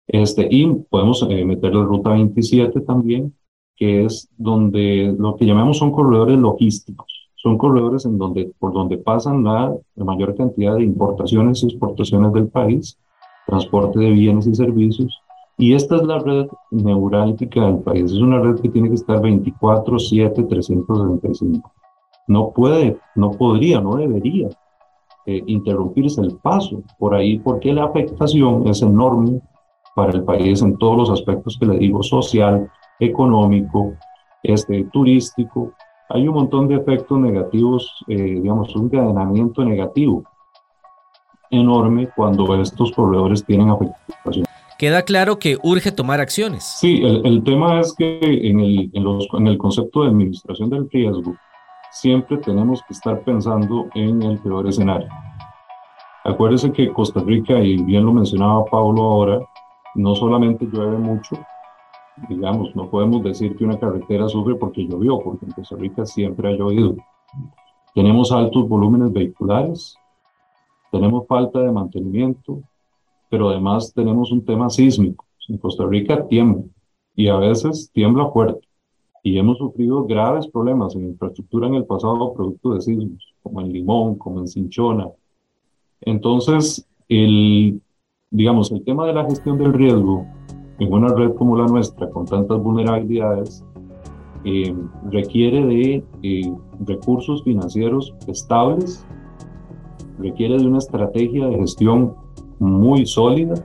este, 0.07 0.47
y 0.49 0.65
podemos 0.89 1.25
eh, 1.29 1.45
meter 1.45 1.75
la 1.75 1.83
ruta 1.83 2.09
27 2.11 2.81
también, 2.81 3.35
que 3.75 4.05
es 4.05 4.29
donde 4.35 5.15
lo 5.17 5.35
que 5.35 5.45
llamamos 5.45 5.77
son 5.77 5.91
corredores 5.91 6.39
logísticos. 6.39 7.29
Son 7.35 7.57
corredores 7.57 8.05
en 8.05 8.17
donde, 8.17 8.51
por 8.57 8.73
donde 8.73 8.97
pasan 8.97 9.43
la, 9.43 9.73
la 9.95 10.05
mayor 10.05 10.35
cantidad 10.35 10.75
de 10.75 10.83
importaciones 10.83 11.61
y 11.61 11.67
exportaciones 11.67 12.33
del 12.33 12.47
país 12.47 12.97
transporte 13.49 13.99
de 13.99 14.11
bienes 14.11 14.47
y 14.47 14.55
servicios. 14.55 15.21
Y 15.57 15.73
esta 15.73 15.97
es 15.97 16.03
la 16.03 16.19
red 16.19 16.47
neurálgica 16.71 17.65
del 17.65 17.79
país. 17.79 18.11
Es 18.11 18.19
una 18.19 18.39
red 18.39 18.61
que 18.61 18.69
tiene 18.69 18.87
que 18.87 18.95
estar 18.95 19.21
24, 19.21 19.99
7, 19.99 20.43
365. 20.43 21.71
No 22.27 22.51
puede, 22.51 22.97
no 23.15 23.31
podría, 23.31 23.81
no 23.81 23.95
debería 23.95 24.49
eh, 25.25 25.43
interrumpirse 25.47 26.21
el 26.21 26.37
paso 26.37 26.83
por 26.97 27.13
ahí 27.13 27.39
porque 27.39 27.73
la 27.73 27.85
afectación 27.85 28.67
es 28.67 28.81
enorme 28.81 29.41
para 29.95 30.13
el 30.13 30.23
país 30.23 30.61
en 30.61 30.77
todos 30.77 30.97
los 30.97 31.09
aspectos 31.09 31.57
que 31.59 31.65
le 31.65 31.77
digo, 31.77 32.01
social, 32.03 32.71
económico, 32.99 33.93
este, 34.43 34.85
turístico. 34.85 35.73
Hay 36.09 36.27
un 36.27 36.35
montón 36.35 36.67
de 36.67 36.75
efectos 36.75 37.19
negativos, 37.19 37.91
eh, 38.07 38.15
digamos, 38.15 38.73
un 38.75 38.85
encadenamiento 38.85 39.65
negativo 39.65 40.23
enorme 41.51 42.09
cuando 42.15 42.55
estos 42.61 42.91
proveedores 42.91 43.43
tienen 43.45 43.69
afectación. 43.69 44.45
Queda 44.77 45.01
claro 45.01 45.39
que 45.39 45.57
urge 45.61 45.91
tomar 45.91 46.21
acciones. 46.21 46.63
Sí, 46.63 47.01
el, 47.03 47.25
el 47.25 47.43
tema 47.43 47.81
es 47.81 47.93
que 47.93 48.19
en 48.21 48.59
el, 48.59 48.89
en, 48.93 49.03
los, 49.03 49.27
en 49.33 49.47
el 49.47 49.57
concepto 49.57 50.03
de 50.03 50.09
administración 50.09 50.69
del 50.69 50.89
riesgo, 50.89 51.35
siempre 51.91 52.37
tenemos 52.37 52.81
que 52.83 52.93
estar 52.93 53.19
pensando 53.21 53.87
en 53.93 54.21
el 54.21 54.37
peor 54.39 54.67
escenario. 54.67 55.09
Acuérdese 56.23 56.71
que 56.71 56.93
Costa 56.93 57.21
Rica, 57.21 57.59
y 57.59 57.77
bien 57.83 58.05
lo 58.05 58.13
mencionaba 58.13 58.63
Pablo 58.65 59.01
ahora, 59.01 59.39
no 59.95 60.15
solamente 60.15 60.65
llueve 60.71 60.97
mucho, 60.97 61.35
digamos, 62.27 62.75
no 62.75 62.89
podemos 62.89 63.23
decir 63.23 63.55
que 63.55 63.65
una 63.65 63.79
carretera 63.79 64.29
sufre 64.29 64.55
porque 64.55 64.85
llovió, 64.85 65.19
porque 65.19 65.45
en 65.45 65.51
Costa 65.51 65.75
Rica 65.77 66.05
siempre 66.05 66.49
ha 66.49 66.51
llovido. 66.51 66.95
Tenemos 67.95 68.31
altos 68.31 68.67
volúmenes 68.67 69.11
vehiculares, 69.11 69.97
tenemos 70.91 71.27
falta 71.27 71.59
de 71.59 71.71
mantenimiento, 71.71 72.61
pero 73.29 73.49
además 73.49 73.93
tenemos 73.93 74.31
un 74.31 74.43
tema 74.43 74.69
sísmico. 74.69 75.25
En 75.47 75.57
Costa 75.57 75.85
Rica 75.85 76.27
tiembla 76.27 76.63
y 77.15 77.27
a 77.27 77.37
veces 77.37 77.89
tiembla 77.93 78.29
fuerte. 78.29 78.67
Y 79.23 79.37
hemos 79.37 79.57
sufrido 79.57 80.05
graves 80.05 80.47
problemas 80.47 80.95
en 80.95 81.09
infraestructura 81.09 81.67
en 81.67 81.75
el 81.75 81.85
pasado 81.85 82.33
producto 82.33 82.73
de 82.73 82.81
sismos, 82.81 83.33
como 83.43 83.61
en 83.61 83.73
Limón, 83.73 84.15
como 84.15 84.39
en 84.39 84.47
Cinchona. 84.47 85.09
Entonces, 86.01 86.87
el, 87.09 87.81
digamos, 88.29 88.71
el 88.71 88.83
tema 88.83 89.05
de 89.05 89.13
la 89.13 89.25
gestión 89.25 89.57
del 89.57 89.73
riesgo 89.73 90.25
en 90.79 90.93
una 90.93 91.13
red 91.13 91.33
como 91.33 91.57
la 91.57 91.67
nuestra, 91.67 92.09
con 92.09 92.25
tantas 92.25 92.57
vulnerabilidades, 92.61 93.65
eh, 94.45 94.73
requiere 95.11 95.65
de 95.65 96.03
eh, 96.23 96.53
recursos 96.85 97.43
financieros 97.43 98.15
estables 98.27 99.05
requiere 100.19 100.57
de 100.57 100.67
una 100.67 100.77
estrategia 100.77 101.47
de 101.47 101.57
gestión 101.57 102.13
muy 102.59 103.05
sólida 103.05 103.55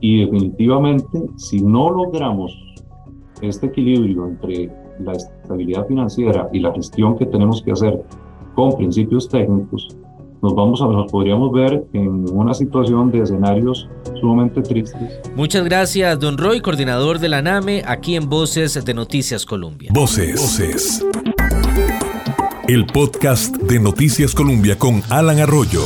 y 0.00 0.24
definitivamente 0.24 1.22
si 1.36 1.62
no 1.62 1.90
logramos 1.90 2.52
este 3.40 3.66
equilibrio 3.66 4.26
entre 4.26 4.70
la 5.00 5.12
estabilidad 5.12 5.86
financiera 5.86 6.48
y 6.52 6.60
la 6.60 6.72
gestión 6.72 7.16
que 7.16 7.26
tenemos 7.26 7.62
que 7.62 7.72
hacer 7.72 8.02
con 8.54 8.76
principios 8.76 9.28
técnicos, 9.28 9.88
nos 10.42 10.54
vamos 10.54 10.82
a 10.82 10.86
nos 10.86 11.10
podríamos 11.10 11.52
ver 11.52 11.84
en 11.94 12.30
una 12.30 12.52
situación 12.52 13.10
de 13.10 13.20
escenarios 13.20 13.88
sumamente 14.20 14.60
tristes. 14.60 15.20
Muchas 15.34 15.64
gracias, 15.64 16.20
don 16.20 16.36
Roy, 16.36 16.60
coordinador 16.60 17.18
de 17.18 17.30
la 17.30 17.40
NAME, 17.40 17.82
aquí 17.86 18.14
en 18.14 18.28
Voces 18.28 18.84
de 18.84 18.94
Noticias 18.94 19.46
Colombia. 19.46 19.90
Voces. 19.92 20.40
Voces 20.40 21.23
el 22.68 22.86
podcast 22.86 23.56
de 23.56 23.78
Noticias 23.78 24.34
Colombia 24.34 24.78
con 24.78 25.02
Alan 25.10 25.38
Arroyo. 25.38 25.82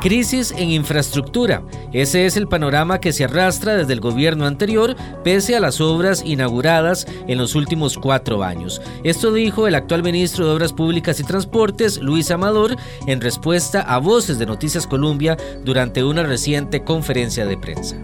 Crisis 0.00 0.52
en 0.56 0.70
infraestructura. 0.70 1.62
Ese 1.92 2.26
es 2.26 2.36
el 2.36 2.48
panorama 2.48 2.98
que 2.98 3.12
se 3.12 3.24
arrastra 3.24 3.76
desde 3.76 3.92
el 3.92 4.00
gobierno 4.00 4.46
anterior, 4.46 4.96
pese 5.22 5.54
a 5.54 5.60
las 5.60 5.80
obras 5.80 6.22
inauguradas 6.24 7.06
en 7.28 7.38
los 7.38 7.54
últimos 7.54 7.96
cuatro 7.96 8.42
años. 8.42 8.82
Esto 9.04 9.32
dijo 9.32 9.68
el 9.68 9.76
actual 9.76 10.02
ministro 10.02 10.46
de 10.46 10.52
Obras 10.52 10.72
Públicas 10.72 11.20
y 11.20 11.24
Transportes, 11.24 11.98
Luis 11.98 12.32
Amador, 12.32 12.76
en 13.06 13.20
respuesta 13.20 13.82
a 13.82 13.98
voces 13.98 14.40
de 14.40 14.46
Noticias 14.46 14.86
Colombia 14.86 15.36
durante 15.64 16.02
una 16.02 16.24
reciente 16.24 16.82
conferencia 16.82 17.46
de 17.46 17.56
prensa. 17.56 17.96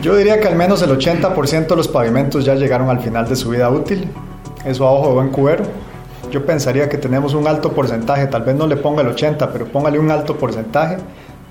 Yo 0.00 0.16
diría 0.16 0.40
que 0.40 0.48
al 0.48 0.56
menos 0.56 0.80
el 0.80 0.90
80% 0.90 1.66
de 1.68 1.76
los 1.76 1.88
pavimentos 1.88 2.46
ya 2.46 2.54
llegaron 2.54 2.88
al 2.88 3.00
final 3.00 3.28
de 3.28 3.36
su 3.36 3.50
vida 3.50 3.68
útil. 3.68 4.08
Eso 4.64 4.86
a 4.86 4.92
ojo 4.92 5.08
de 5.08 5.14
buen 5.14 5.28
cubero 5.28 5.89
yo 6.30 6.46
pensaría 6.46 6.88
que 6.88 6.98
tenemos 6.98 7.34
un 7.34 7.46
alto 7.46 7.72
porcentaje, 7.72 8.26
tal 8.26 8.42
vez 8.42 8.54
no 8.54 8.66
le 8.66 8.76
ponga 8.76 9.02
el 9.02 9.08
80, 9.08 9.52
pero 9.52 9.66
póngale 9.66 9.98
un 9.98 10.10
alto 10.10 10.36
porcentaje, 10.36 10.96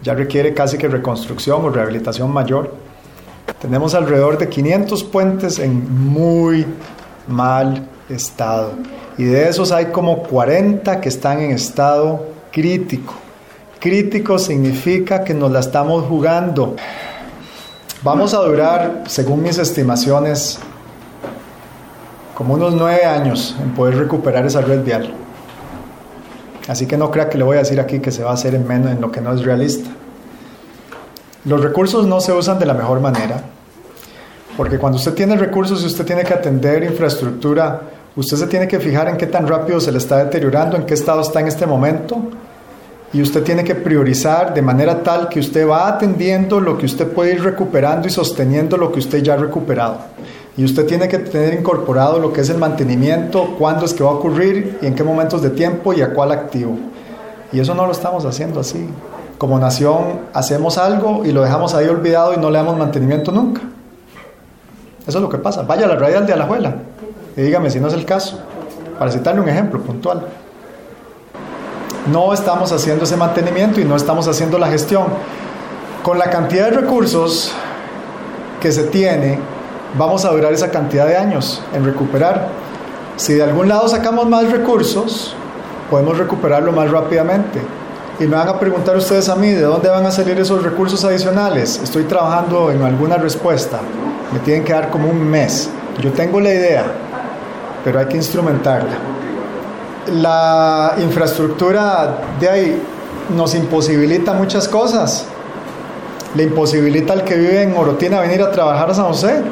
ya 0.02 0.14
requiere 0.14 0.54
casi 0.54 0.78
que 0.78 0.88
reconstrucción 0.88 1.64
o 1.64 1.70
rehabilitación 1.70 2.32
mayor. 2.32 2.74
tenemos 3.62 3.94
alrededor 3.96 4.38
de 4.38 4.48
500 4.48 5.04
puentes 5.06 5.60
en 5.60 6.08
muy 6.08 6.66
mal 7.28 7.88
estado. 8.08 8.74
Y 9.18 9.24
de 9.26 9.50
esos 9.50 9.72
hay 9.72 9.88
como 9.88 10.24
40 10.24 11.02
que 11.02 11.10
están 11.10 11.40
en 11.42 11.52
estado 11.52 12.26
crítico. 12.52 13.14
Crítico 13.80 14.40
significa 14.40 15.24
que 15.24 15.34
nos 15.34 15.52
la 15.52 15.60
estamos 15.60 16.06
jugando. 16.06 16.76
Vamos 18.02 18.34
a 18.34 18.38
durar, 18.38 19.04
según 19.08 19.44
mis 19.44 19.58
estimaciones, 19.58 20.60
como 22.40 22.54
unos 22.54 22.74
nueve 22.74 23.04
años 23.04 23.54
en 23.62 23.72
poder 23.72 23.98
recuperar 23.98 24.46
esa 24.46 24.62
red 24.62 24.82
vial. 24.82 25.12
Así 26.70 26.86
que 26.86 26.96
no 26.96 27.12
crea 27.12 27.28
que 27.28 27.38
le 27.38 27.44
voy 27.44 27.58
a 27.58 27.60
decir 27.60 27.82
aquí 27.82 28.00
que 28.00 28.12
se 28.12 28.24
va 28.24 28.32
a 28.32 28.36
hacer 28.36 28.56
en 28.56 28.66
menos 28.66 28.94
en 28.94 29.02
lo 29.02 29.12
que 29.12 29.20
no 29.20 29.34
es 29.34 29.44
realista. 29.44 29.90
Los 31.44 31.62
recursos 31.62 32.08
no 32.08 32.22
se 32.22 32.32
usan 32.32 32.58
de 32.58 32.66
la 32.66 32.74
mejor 32.74 33.02
manera, 33.02 33.44
porque 34.56 34.78
cuando 34.78 35.00
usted 35.00 35.16
tiene 35.16 35.36
recursos 35.36 35.84
y 35.84 35.88
usted 35.88 36.06
tiene 36.06 36.24
que 36.24 36.34
atender 36.34 36.82
infraestructura, 36.84 37.82
usted 38.16 38.38
se 38.38 38.48
tiene 38.48 38.70
que 38.70 38.80
fijar 38.80 39.10
en 39.10 39.18
qué 39.18 39.28
tan 39.28 39.46
rápido 39.46 39.82
se 39.82 39.92
le 39.92 39.98
está 39.98 40.24
deteriorando, 40.24 40.78
en 40.78 40.86
qué 40.86 40.94
estado 40.94 41.20
está 41.20 41.42
en 41.42 41.48
este 41.50 41.66
momento, 41.66 42.22
y 43.12 43.22
usted 43.22 43.44
tiene 43.44 43.66
que 43.66 43.76
priorizar 43.76 44.54
de 44.54 44.62
manera 44.62 45.04
tal 45.04 45.28
que 45.28 45.42
usted 45.42 45.68
va 45.68 45.90
atendiendo 45.90 46.62
lo 46.62 46.78
que 46.78 46.86
usted 46.86 47.06
puede 47.06 47.34
ir 47.34 47.44
recuperando 47.44 48.08
y 48.08 48.12
sosteniendo 48.12 48.78
lo 48.78 48.94
que 48.94 49.00
usted 49.00 49.22
ya 49.22 49.34
ha 49.34 49.38
recuperado. 49.38 49.98
Y 50.58 50.66
usted 50.66 50.86
tiene 50.86 51.08
que 51.08 51.20
tener 51.20 51.54
incorporado 51.54 52.20
lo 52.20 52.34
que 52.34 52.42
es 52.42 52.50
el 52.50 52.58
mantenimiento, 52.58 53.56
cuándo 53.58 53.86
es 53.86 53.94
que 53.94 54.04
va 54.04 54.10
a 54.10 54.14
ocurrir 54.14 54.78
y 54.82 54.88
en 54.88 54.96
qué 54.96 55.04
momentos 55.04 55.42
de 55.42 55.52
tiempo 55.52 55.94
y 55.94 56.02
a 56.02 56.14
cuál 56.14 56.32
activo. 56.32 56.78
Y 57.52 57.60
eso 57.60 57.74
no 57.74 57.86
lo 57.86 57.92
estamos 57.92 58.26
haciendo 58.26 58.60
así. 58.60 58.90
Como 59.38 59.58
nación 59.58 60.20
hacemos 60.34 60.78
algo 60.78 61.26
y 61.26 61.32
lo 61.32 61.42
dejamos 61.42 61.74
ahí 61.74 61.88
olvidado 61.88 62.34
y 62.34 62.38
no 62.38 62.50
le 62.50 62.58
damos 62.58 62.78
mantenimiento 62.78 63.32
nunca. 63.32 63.62
Eso 65.08 65.18
es 65.18 65.22
lo 65.22 65.30
que 65.30 65.38
pasa. 65.38 65.62
Vaya 65.62 65.86
a 65.86 65.88
la 65.88 65.96
radial 65.96 66.26
de 66.28 66.34
Alajuela 66.34 66.76
y 67.38 67.42
dígame 67.42 67.72
si 67.72 67.80
no 67.80 67.88
es 67.88 67.94
el 67.94 68.06
caso, 68.06 68.40
para 68.98 69.12
citarle 69.12 69.42
un 69.42 69.48
ejemplo 69.48 69.80
puntual. 69.82 70.28
No 72.12 72.34
estamos 72.34 72.72
haciendo 72.72 73.06
ese 73.06 73.16
mantenimiento 73.16 73.80
y 73.80 73.86
no 73.86 73.96
estamos 73.96 74.28
haciendo 74.28 74.58
la 74.58 74.68
gestión. 74.68 75.06
Con 76.04 76.20
la 76.20 76.30
cantidad 76.30 76.66
de 76.66 76.82
recursos 76.82 77.52
que 78.60 78.72
se 78.72 78.84
tiene, 78.84 79.40
vamos 79.98 80.26
a 80.26 80.30
durar 80.30 80.54
esa 80.54 80.70
cantidad 80.70 81.08
de 81.08 81.18
años 81.18 81.62
en 81.74 81.84
recuperar. 81.84 82.48
Si 83.18 83.34
de 83.34 83.44
algún 83.44 83.68
lado 83.68 83.88
sacamos 83.88 84.28
más 84.28 84.50
recursos, 84.52 85.36
podemos 85.90 86.18
recuperarlo 86.18 86.72
más 86.72 86.90
rápidamente. 86.92 87.62
Y 88.20 88.26
me 88.26 88.36
van 88.36 88.50
a 88.50 88.60
preguntar 88.60 88.98
ustedes 88.98 89.30
a 89.30 89.36
mí, 89.36 89.52
¿de 89.52 89.62
dónde 89.62 89.90
van 89.90 90.06
a 90.06 90.12
salir 90.12 90.38
esos 90.40 90.62
recursos 90.64 91.04
adicionales? 91.06 91.80
Estoy 91.82 92.04
trabajando 92.04 92.70
en 92.72 92.82
alguna 92.84 93.16
respuesta. 93.18 93.80
Me 94.34 94.40
tienen 94.40 94.64
que 94.64 94.74
dar 94.74 94.90
como 94.90 95.10
un 95.10 95.22
mes. 95.22 95.70
Yo 96.02 96.12
tengo 96.12 96.40
la 96.40 96.54
idea, 96.54 96.86
pero 97.84 98.00
hay 98.00 98.08
que 98.08 98.18
instrumentarla. 98.18 98.98
La 100.14 100.96
infraestructura 101.00 102.18
de 102.40 102.50
ahí 102.50 102.84
nos 103.36 103.56
imposibilita 103.56 104.34
muchas 104.34 104.68
cosas. 104.68 105.26
Le 106.36 106.44
imposibilita 106.44 107.14
al 107.14 107.24
que 107.24 107.36
vive 107.36 107.64
en 107.64 107.76
Orotina 107.76 108.20
venir 108.20 108.42
a 108.42 108.52
trabajar 108.52 108.92
a 108.92 108.94
San 108.94 109.06
José 109.06 109.44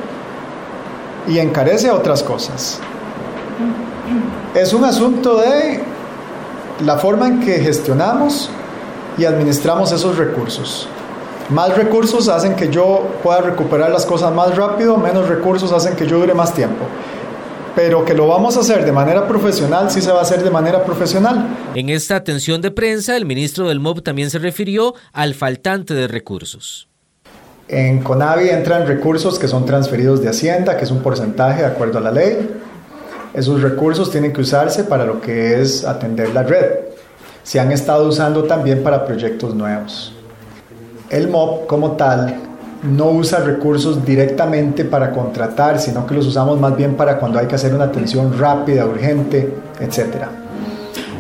y 1.28 1.40
encarece 1.40 1.92
otras 1.92 2.24
cosas. 2.24 2.80
Es 4.56 4.74
un 4.74 4.84
asunto 4.84 5.38
de 5.38 5.82
la 6.86 6.98
forma 6.98 7.28
en 7.28 7.40
que 7.40 7.60
gestionamos 7.60 8.50
y 9.18 9.26
administramos 9.26 9.92
esos 9.92 10.18
recursos. 10.18 10.88
Más 11.50 11.76
recursos 11.76 12.28
hacen 12.28 12.56
que 12.56 12.70
yo 12.70 13.08
pueda 13.24 13.42
recuperar 13.42 13.90
las 13.90 14.06
cosas 14.06 14.34
más 14.34 14.56
rápido, 14.56 14.98
menos 14.98 15.28
recursos 15.28 15.72
hacen 15.72 15.96
que 15.96 16.06
yo 16.06 16.20
dure 16.20 16.34
más 16.34 16.54
tiempo. 16.54 16.86
Pero 17.76 18.04
que 18.04 18.14
lo 18.14 18.28
vamos 18.28 18.58
a 18.58 18.62
hacer 18.62 18.84
de 18.84 18.92
manera 18.92 19.28
profesional, 19.28 19.90
sí 19.92 20.02
se 20.02 20.12
va 20.12 20.20
a 20.20 20.22
hacer 20.24 20.44
de 20.44 20.50
manera 20.50 20.84
profesional. 20.84 21.48
En 21.76 21.90
esta 21.90 22.16
atención 22.16 22.62
de 22.62 22.72
prensa, 22.72 23.16
el 23.16 23.26
ministro 23.26 23.68
del 23.68 23.80
MOB 23.80 24.02
también 24.02 24.30
se 24.30 24.40
refirió 24.40 24.96
al 25.14 25.36
faltante 25.36 25.94
de 25.94 26.08
recursos. 26.08 26.90
En 27.68 28.02
CONAVI 28.02 28.50
entran 28.50 28.88
recursos 28.88 29.38
que 29.38 29.48
son 29.48 29.66
transferidos 29.66 30.22
de 30.22 30.30
Hacienda, 30.30 30.78
que 30.78 30.86
es 30.86 30.92
un 30.92 31.02
porcentaje 31.02 31.62
de 31.62 31.68
acuerdo 31.68 31.98
a 31.98 32.02
la 32.02 32.12
ley. 32.12 32.60
Esos 33.34 33.62
recursos 33.62 34.10
tienen 34.10 34.32
que 34.32 34.42
usarse 34.42 34.86
para 34.86 35.06
lo 35.06 35.20
que 35.20 35.62
es 35.62 35.86
atender 35.86 36.34
la 36.34 36.44
red 36.44 36.88
se 37.48 37.62
han 37.62 37.72
estado 37.72 38.06
usando 38.10 38.44
también 38.44 38.84
para 38.84 39.06
proyectos 39.06 39.56
nuevos. 39.56 40.14
El 41.10 41.30
MOB 41.30 41.66
como 41.66 41.94
tal 41.94 42.36
no 42.84 43.06
usa 43.12 43.40
recursos 43.40 44.04
directamente 44.04 44.84
para 44.84 45.12
contratar, 45.12 45.80
sino 45.80 46.06
que 46.06 46.14
los 46.14 46.28
usamos 46.28 46.60
más 46.60 46.76
bien 46.76 46.98
para 46.98 47.18
cuando 47.18 47.40
hay 47.40 47.48
que 47.48 47.56
hacer 47.56 47.74
una 47.74 47.86
atención 47.86 48.38
rápida, 48.38 48.86
urgente, 48.86 49.54
etc. 49.80 50.26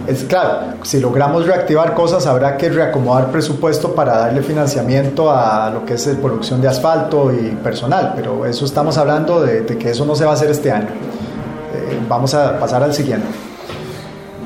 Es 0.07 0.23
claro, 0.23 0.75
si 0.83 1.01
logramos 1.01 1.45
reactivar 1.45 1.93
cosas 1.93 2.25
habrá 2.27 2.55
que 2.55 2.69
reacomodar 2.69 3.29
presupuesto 3.29 3.93
para 3.93 4.17
darle 4.17 4.41
financiamiento 4.41 5.29
a 5.29 5.69
lo 5.69 5.85
que 5.85 5.95
es 5.95 6.07
producción 6.21 6.61
de 6.61 6.69
asfalto 6.69 7.29
y 7.33 7.49
personal, 7.61 8.13
pero 8.15 8.45
eso 8.45 8.63
estamos 8.63 8.97
hablando 8.97 9.41
de, 9.41 9.65
que 9.65 9.89
eso 9.89 10.05
no 10.05 10.15
se 10.15 10.23
va 10.23 10.31
a 10.31 10.33
hacer 10.35 10.49
este 10.49 10.71
año. 10.71 10.87
Eh, 10.87 11.99
vamos 12.07 12.33
a 12.33 12.57
pasar 12.57 12.83
al 12.83 12.93
siguiente. 12.93 13.27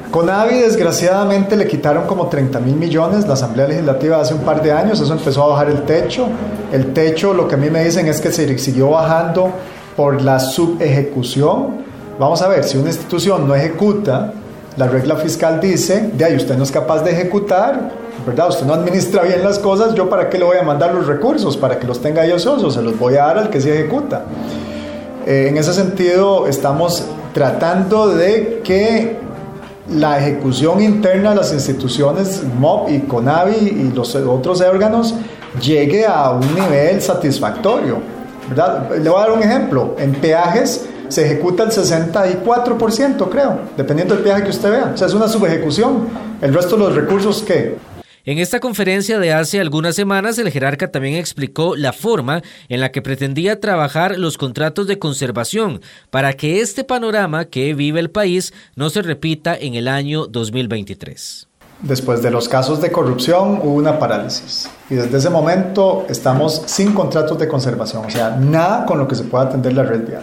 Con 0.09 0.31
Avi, 0.31 0.57
desgraciadamente, 0.57 1.55
le 1.55 1.67
quitaron 1.67 2.07
como 2.07 2.27
30 2.27 2.59
mil 2.59 2.75
millones 2.75 3.27
la 3.27 3.35
Asamblea 3.35 3.67
Legislativa 3.67 4.19
hace 4.19 4.33
un 4.33 4.41
par 4.41 4.63
de 4.63 4.71
años, 4.71 4.99
eso 4.99 5.13
empezó 5.13 5.43
a 5.43 5.47
bajar 5.49 5.69
el 5.69 5.83
techo. 5.83 6.25
El 6.73 6.91
techo, 6.91 7.35
lo 7.35 7.47
que 7.47 7.53
a 7.53 7.57
mí 7.59 7.69
me 7.69 7.83
dicen 7.83 8.07
es 8.07 8.19
que 8.19 8.31
se 8.31 8.57
siguió 8.57 8.89
bajando 8.89 9.51
por 9.95 10.23
la 10.23 10.39
subejecución. 10.39 11.81
Vamos 12.19 12.41
a 12.41 12.47
ver, 12.47 12.63
si 12.63 12.77
una 12.77 12.89
institución 12.89 13.47
no 13.47 13.53
ejecuta, 13.53 14.33
la 14.77 14.87
regla 14.87 15.17
fiscal 15.17 15.59
dice, 15.59 16.11
de 16.13 16.23
ahí 16.23 16.35
usted 16.35 16.57
no 16.57 16.63
es 16.63 16.71
capaz 16.71 17.03
de 17.03 17.11
ejecutar, 17.11 17.91
¿verdad? 18.25 18.49
Usted 18.49 18.65
no 18.65 18.73
administra 18.73 19.23
bien 19.23 19.43
las 19.43 19.59
cosas, 19.59 19.93
yo 19.95 20.09
para 20.09 20.29
qué 20.29 20.37
le 20.37 20.45
voy 20.45 20.57
a 20.57 20.63
mandar 20.63 20.93
los 20.93 21.07
recursos, 21.07 21.57
para 21.57 21.77
que 21.77 21.87
los 21.87 22.01
tenga 22.01 22.25
yo 22.25 22.35
ociosos, 22.35 22.73
se 22.73 22.81
los 22.81 22.97
voy 22.97 23.15
a 23.15 23.25
dar 23.25 23.37
al 23.37 23.49
que 23.49 23.59
se 23.59 23.73
ejecuta. 23.73 24.23
Eh, 25.25 25.47
en 25.49 25.57
ese 25.57 25.73
sentido, 25.73 26.47
estamos 26.47 27.03
tratando 27.33 28.09
de 28.09 28.61
que 28.63 29.17
la 29.89 30.19
ejecución 30.19 30.81
interna 30.81 31.31
de 31.31 31.35
las 31.35 31.51
instituciones 31.53 32.43
MOB 32.57 32.89
y 32.89 32.99
CONAVI 33.01 33.55
y 33.55 33.91
los 33.93 34.15
otros 34.15 34.61
órganos 34.61 35.15
llegue 35.61 36.05
a 36.05 36.31
un 36.31 36.55
nivel 36.55 37.01
satisfactorio. 37.01 37.97
Le 39.01 39.09
voy 39.09 39.19
a 39.19 39.21
dar 39.21 39.31
un 39.31 39.43
ejemplo. 39.43 39.95
En 39.97 40.13
peajes 40.13 40.85
se 41.11 41.25
ejecuta 41.25 41.63
el 41.63 41.69
64%, 41.69 43.29
creo, 43.29 43.59
dependiendo 43.75 44.15
del 44.15 44.23
peaje 44.23 44.43
que 44.43 44.49
usted 44.49 44.71
vea. 44.71 44.91
O 44.93 44.97
sea, 44.97 45.07
es 45.07 45.13
una 45.13 45.27
subejecución. 45.27 46.07
El 46.41 46.53
resto 46.53 46.77
de 46.77 46.83
los 46.83 46.95
recursos, 46.95 47.43
¿qué? 47.43 47.75
En 48.23 48.37
esta 48.37 48.59
conferencia 48.59 49.17
de 49.17 49.33
hace 49.33 49.59
algunas 49.59 49.95
semanas, 49.95 50.37
el 50.37 50.51
jerarca 50.51 50.91
también 50.91 51.15
explicó 51.15 51.75
la 51.75 51.91
forma 51.91 52.43
en 52.69 52.79
la 52.79 52.91
que 52.91 53.01
pretendía 53.01 53.59
trabajar 53.59 54.19
los 54.19 54.37
contratos 54.37 54.85
de 54.85 54.99
conservación 54.99 55.81
para 56.11 56.33
que 56.33 56.61
este 56.61 56.83
panorama 56.83 57.45
que 57.45 57.73
vive 57.73 57.99
el 57.99 58.11
país 58.11 58.53
no 58.75 58.91
se 58.91 59.01
repita 59.01 59.55
en 59.55 59.73
el 59.73 59.87
año 59.87 60.27
2023. 60.27 61.47
Después 61.81 62.21
de 62.21 62.29
los 62.29 62.47
casos 62.47 62.79
de 62.79 62.91
corrupción 62.91 63.59
hubo 63.63 63.73
una 63.73 63.97
parálisis 63.97 64.69
y 64.87 64.93
desde 64.93 65.17
ese 65.17 65.31
momento 65.31 66.05
estamos 66.07 66.61
sin 66.67 66.93
contratos 66.93 67.39
de 67.39 67.47
conservación, 67.47 68.05
o 68.05 68.09
sea, 68.11 68.37
nada 68.39 68.85
con 68.85 68.99
lo 68.99 69.07
que 69.07 69.15
se 69.15 69.23
pueda 69.23 69.45
atender 69.45 69.73
la 69.73 69.81
red 69.81 70.07
vial. 70.07 70.21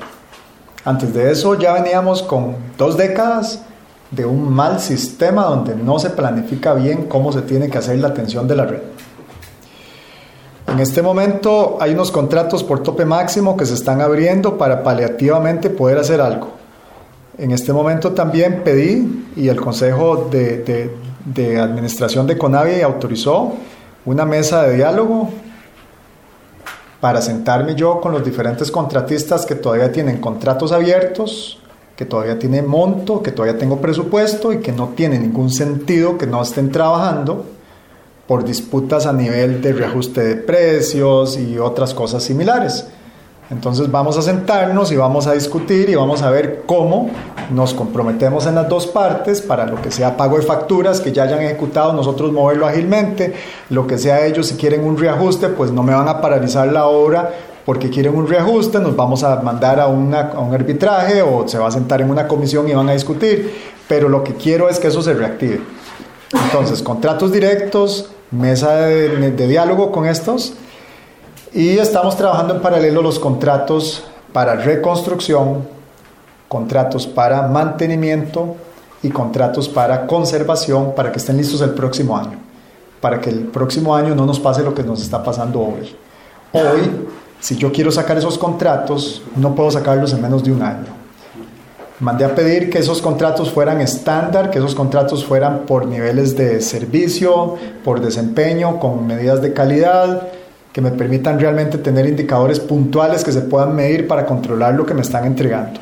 Antes 0.88 1.12
de 1.12 1.30
eso 1.30 1.54
ya 1.54 1.74
veníamos 1.74 2.22
con 2.22 2.56
dos 2.78 2.96
décadas 2.96 3.60
de 4.10 4.24
un 4.24 4.50
mal 4.50 4.80
sistema 4.80 5.42
donde 5.42 5.76
no 5.76 5.98
se 5.98 6.08
planifica 6.08 6.72
bien 6.72 7.08
cómo 7.08 7.30
se 7.30 7.42
tiene 7.42 7.68
que 7.68 7.76
hacer 7.76 7.98
la 7.98 8.08
atención 8.08 8.48
de 8.48 8.56
la 8.56 8.64
red. 8.64 8.80
En 10.66 10.78
este 10.80 11.02
momento 11.02 11.76
hay 11.78 11.92
unos 11.92 12.10
contratos 12.10 12.64
por 12.64 12.82
tope 12.82 13.04
máximo 13.04 13.54
que 13.54 13.66
se 13.66 13.74
están 13.74 14.00
abriendo 14.00 14.56
para 14.56 14.82
paliativamente 14.82 15.68
poder 15.68 15.98
hacer 15.98 16.22
algo. 16.22 16.52
En 17.36 17.50
este 17.50 17.74
momento 17.74 18.12
también 18.12 18.62
pedí 18.64 19.26
y 19.36 19.48
el 19.48 19.60
Consejo 19.60 20.30
de, 20.30 20.90
Administración 21.60 22.26
de 22.26 22.38
CONAVI 22.38 22.80
autorizó 22.80 23.52
una 24.06 24.24
mesa 24.24 24.62
de 24.62 24.76
diálogo 24.76 25.28
para 27.00 27.22
sentarme 27.22 27.74
yo 27.74 28.00
con 28.00 28.12
los 28.12 28.24
diferentes 28.24 28.70
contratistas 28.70 29.46
que 29.46 29.54
todavía 29.54 29.92
tienen 29.92 30.20
contratos 30.20 30.72
abiertos 30.72 31.58
que 31.98 32.04
todavía 32.04 32.38
tiene 32.38 32.62
monto, 32.62 33.24
que 33.24 33.32
todavía 33.32 33.58
tengo 33.58 33.80
presupuesto 33.80 34.52
y 34.52 34.60
que 34.60 34.70
no 34.70 34.90
tiene 34.90 35.18
ningún 35.18 35.50
sentido 35.50 36.16
que 36.16 36.28
no 36.28 36.40
estén 36.40 36.70
trabajando 36.70 37.44
por 38.28 38.44
disputas 38.44 39.04
a 39.04 39.12
nivel 39.12 39.60
de 39.60 39.72
reajuste 39.72 40.22
de 40.22 40.36
precios 40.36 41.36
y 41.36 41.58
otras 41.58 41.94
cosas 41.94 42.22
similares. 42.22 42.86
Entonces 43.50 43.90
vamos 43.90 44.18
a 44.18 44.22
sentarnos 44.22 44.92
y 44.92 44.96
vamos 44.96 45.26
a 45.26 45.32
discutir 45.32 45.88
y 45.88 45.94
vamos 45.94 46.20
a 46.20 46.30
ver 46.30 46.64
cómo 46.66 47.08
nos 47.50 47.72
comprometemos 47.72 48.46
en 48.46 48.56
las 48.56 48.68
dos 48.68 48.86
partes 48.86 49.40
para 49.40 49.64
lo 49.64 49.80
que 49.80 49.90
sea 49.90 50.18
pago 50.18 50.36
de 50.36 50.42
facturas 50.42 51.00
que 51.00 51.12
ya 51.12 51.22
hayan 51.22 51.40
ejecutado, 51.40 51.94
nosotros 51.94 52.30
moverlo 52.30 52.66
ágilmente, 52.66 53.32
lo 53.70 53.86
que 53.86 53.96
sea 53.96 54.26
ellos 54.26 54.48
si 54.48 54.56
quieren 54.56 54.84
un 54.84 54.98
reajuste, 54.98 55.48
pues 55.48 55.72
no 55.72 55.82
me 55.82 55.94
van 55.94 56.08
a 56.08 56.20
paralizar 56.20 56.70
la 56.70 56.86
obra 56.86 57.30
porque 57.64 57.88
quieren 57.88 58.16
un 58.16 58.26
reajuste, 58.26 58.80
nos 58.80 58.94
vamos 58.94 59.24
a 59.24 59.36
mandar 59.36 59.80
a, 59.80 59.86
un 59.86 60.14
arbitraje 60.14 61.22
o 61.22 61.48
se 61.48 61.58
va 61.58 61.68
a 61.68 61.70
sentar 61.70 62.02
en 62.02 62.10
una 62.10 62.28
comisión 62.28 62.68
y 62.68 62.74
van 62.74 62.88
a 62.90 62.92
discutir, 62.92 63.54
pero 63.86 64.10
lo 64.10 64.24
que 64.24 64.34
quiero 64.34 64.68
es 64.68 64.78
que 64.78 64.88
eso 64.88 65.00
se 65.00 65.14
reactive. 65.14 65.60
Entonces, 66.44 66.82
contratos 66.82 67.32
directos, 67.32 68.10
mesa 68.30 68.74
de, 68.74 69.32
de 69.32 69.46
diálogo 69.46 69.90
con 69.90 70.06
estos 70.06 70.54
y 71.54 71.78
estamos 71.78 72.16
trabajando 72.16 72.54
en 72.54 72.60
paralelo 72.60 73.02
los 73.02 73.18
contratos 73.18 74.04
para 74.32 74.54
reconstrucción, 74.56 75.66
contratos 76.48 77.06
para 77.06 77.42
mantenimiento 77.42 78.56
y 79.02 79.10
contratos 79.10 79.68
para 79.68 80.06
conservación 80.06 80.94
para 80.94 81.12
que 81.12 81.18
estén 81.18 81.36
listos 81.36 81.60
el 81.60 81.70
próximo 81.70 82.16
año, 82.16 82.38
para 83.00 83.20
que 83.20 83.30
el 83.30 83.40
próximo 83.46 83.94
año 83.94 84.14
no 84.14 84.26
nos 84.26 84.40
pase 84.40 84.62
lo 84.62 84.74
que 84.74 84.82
nos 84.82 85.02
está 85.02 85.22
pasando 85.22 85.60
hoy. 85.60 85.96
Hoy, 86.52 87.06
si 87.40 87.56
yo 87.56 87.72
quiero 87.72 87.90
sacar 87.90 88.18
esos 88.18 88.38
contratos, 88.38 89.22
no 89.36 89.54
puedo 89.54 89.70
sacarlos 89.70 90.12
en 90.12 90.22
menos 90.22 90.42
de 90.42 90.52
un 90.52 90.62
año. 90.62 90.98
Mandé 92.00 92.24
a 92.24 92.34
pedir 92.34 92.70
que 92.70 92.78
esos 92.78 93.02
contratos 93.02 93.50
fueran 93.50 93.80
estándar, 93.80 94.50
que 94.50 94.58
esos 94.58 94.74
contratos 94.74 95.24
fueran 95.24 95.66
por 95.66 95.86
niveles 95.86 96.36
de 96.36 96.60
servicio, 96.60 97.56
por 97.82 98.00
desempeño, 98.00 98.78
con 98.78 99.04
medidas 99.04 99.42
de 99.42 99.52
calidad, 99.52 100.28
que 100.78 100.82
me 100.82 100.92
permitan 100.92 101.40
realmente 101.40 101.76
tener 101.76 102.06
indicadores 102.06 102.60
puntuales 102.60 103.24
que 103.24 103.32
se 103.32 103.40
puedan 103.40 103.74
medir 103.74 104.06
para 104.06 104.24
controlar 104.24 104.74
lo 104.74 104.86
que 104.86 104.94
me 104.94 105.00
están 105.00 105.24
entregando. 105.24 105.80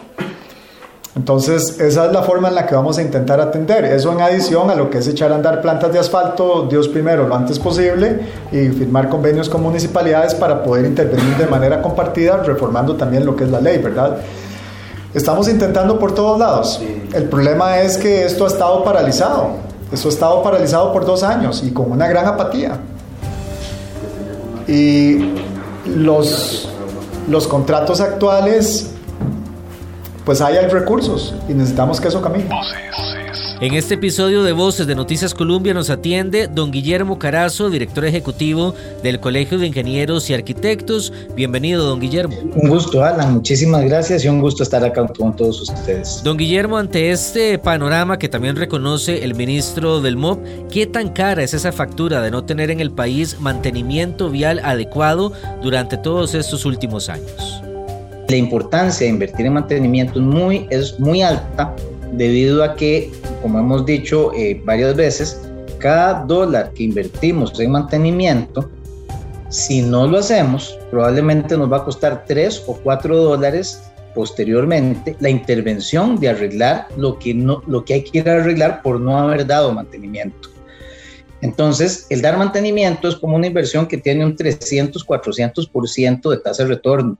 Entonces, 1.15 1.79
esa 1.79 2.07
es 2.07 2.13
la 2.13 2.23
forma 2.23 2.49
en 2.49 2.55
la 2.55 2.67
que 2.67 2.75
vamos 2.75 2.97
a 2.97 3.03
intentar 3.03 3.39
atender. 3.39 3.85
Eso 3.85 4.11
en 4.11 4.23
adición 4.23 4.71
a 4.71 4.75
lo 4.75 4.89
que 4.89 4.97
es 4.97 5.07
echar 5.07 5.33
a 5.33 5.35
andar 5.35 5.61
plantas 5.61 5.93
de 5.93 5.99
asfalto, 5.99 6.67
Dios 6.71 6.89
primero, 6.89 7.29
lo 7.29 7.37
antes 7.37 7.59
posible, 7.59 8.21
y 8.51 8.69
firmar 8.69 9.11
convenios 9.11 9.51
con 9.51 9.63
municipalidades 9.63 10.35
para 10.35 10.65
poder 10.65 10.87
intervenir 10.87 11.37
de 11.37 11.47
manera 11.47 11.83
compartida, 11.83 12.39
reformando 12.39 12.97
también 12.97 13.27
lo 13.27 13.37
que 13.37 13.45
es 13.45 13.51
la 13.51 13.61
ley, 13.61 13.77
¿verdad? 13.77 14.17
Estamos 15.13 15.47
intentando 15.51 15.99
por 15.99 16.15
todos 16.15 16.39
lados. 16.39 16.81
El 17.13 17.25
problema 17.25 17.81
es 17.81 17.99
que 17.99 18.25
esto 18.25 18.47
ha 18.47 18.49
estado 18.49 18.83
paralizado. 18.83 19.57
Esto 19.93 20.09
ha 20.09 20.13
estado 20.13 20.43
paralizado 20.43 20.91
por 20.91 21.05
dos 21.05 21.23
años 21.23 21.63
y 21.63 21.73
con 21.73 21.93
una 21.93 22.09
gran 22.09 22.25
apatía 22.25 22.79
y 24.69 25.33
los, 25.87 26.69
los 27.29 27.47
contratos 27.47 28.01
actuales, 28.01 28.91
pues 30.25 30.41
hay 30.41 30.57
recursos 30.69 31.35
y 31.49 31.55
necesitamos 31.55 32.01
que 32.01 32.09
eso 32.09 32.21
camine. 32.21 32.49
En 33.59 33.73
este 33.73 33.95
episodio 33.95 34.43
de 34.43 34.53
Voces 34.53 34.87
de 34.87 34.95
Noticias 34.95 35.33
Colombia 35.33 35.73
nos 35.73 35.89
atiende 35.89 36.47
don 36.47 36.71
Guillermo 36.71 37.19
Carazo, 37.19 37.71
director 37.71 38.05
ejecutivo 38.05 38.75
del 39.03 39.19
Colegio 39.19 39.57
de 39.59 39.67
Ingenieros 39.67 40.29
y 40.29 40.35
Arquitectos. 40.35 41.11
Bienvenido, 41.35 41.83
don 41.85 41.99
Guillermo. 41.99 42.37
Un 42.55 42.69
gusto, 42.69 43.03
Alan. 43.03 43.33
Muchísimas 43.33 43.83
gracias 43.85 44.27
y 44.27 44.29
un 44.29 44.43
gusto 44.43 44.63
estar 44.63 44.85
acá 44.85 45.07
con 45.07 45.35
todos 45.35 45.63
ustedes. 45.63 46.21
Don 46.23 46.37
Guillermo, 46.37 46.77
ante 46.77 47.11
este 47.11 47.59
panorama 47.59 48.19
que 48.19 48.29
también 48.29 48.57
reconoce 48.57 49.25
el 49.25 49.35
ministro 49.35 50.03
del 50.03 50.19
MOB, 50.19 50.69
¿qué 50.71 50.87
tan 50.87 51.09
cara 51.09 51.43
es 51.43 51.55
esa 51.55 51.73
factura 51.73 52.21
de 52.21 52.31
no 52.31 52.45
tener 52.45 52.71
en 52.71 52.81
el 52.81 52.91
país 52.91 53.41
mantenimiento 53.41 54.29
vial 54.29 54.61
adecuado 54.65 55.33
durante 55.63 55.97
todos 55.97 56.35
estos 56.35 56.67
últimos 56.67 57.09
años? 57.09 57.63
La 58.29 58.37
importancia 58.37 59.07
de 59.07 59.15
invertir 59.15 59.47
en 59.47 59.55
mantenimiento 59.55 60.19
es 60.19 60.27
muy, 60.27 60.67
es 60.69 61.01
muy 61.01 61.23
alta 61.23 61.75
debido 62.13 62.63
a 62.63 62.75
que, 62.75 63.11
como 63.43 63.59
hemos 63.59 63.85
dicho 63.87 64.33
eh, 64.35 64.61
varias 64.65 64.97
veces, 64.97 65.41
cada 65.79 66.25
dólar 66.25 66.73
que 66.73 66.85
invertimos 66.85 67.59
en 67.61 67.73
mantenimiento, 67.73 68.71
si 69.49 69.83
no 69.83 70.07
lo 70.07 70.19
hacemos, 70.19 70.79
probablemente 70.91 71.57
nos 71.57 71.71
va 71.71 71.79
a 71.79 71.85
costar 71.85 72.25
3 72.27 72.65
o 72.67 72.77
4 72.77 73.17
dólares 73.17 73.83
posteriormente 74.15 75.15
la 75.21 75.29
intervención 75.29 76.19
de 76.19 76.31
arreglar 76.31 76.89
lo 76.97 77.19
que, 77.19 77.35
no, 77.35 77.63
lo 77.67 77.85
que 77.85 77.95
hay 77.95 78.05
que 78.05 78.19
ir 78.19 78.29
a 78.29 78.37
arreglar 78.37 78.83
por 78.83 79.01
no 79.01 79.19
haber 79.19 79.47
dado 79.47 79.73
mantenimiento. 79.73 80.49
Entonces, 81.43 82.07
el 82.09 82.23
dar 82.23 82.39
mantenimiento 82.39 83.09
es 83.09 83.17
como 83.17 83.37
una 83.37 83.47
inversión 83.47 83.87
que 83.87 83.99
tiene 83.99 84.25
un 84.25 84.35
300, 84.35 85.07
400% 85.07 86.31
de 86.31 86.39
tasa 86.39 86.63
de 86.63 86.71
retorno 86.71 87.19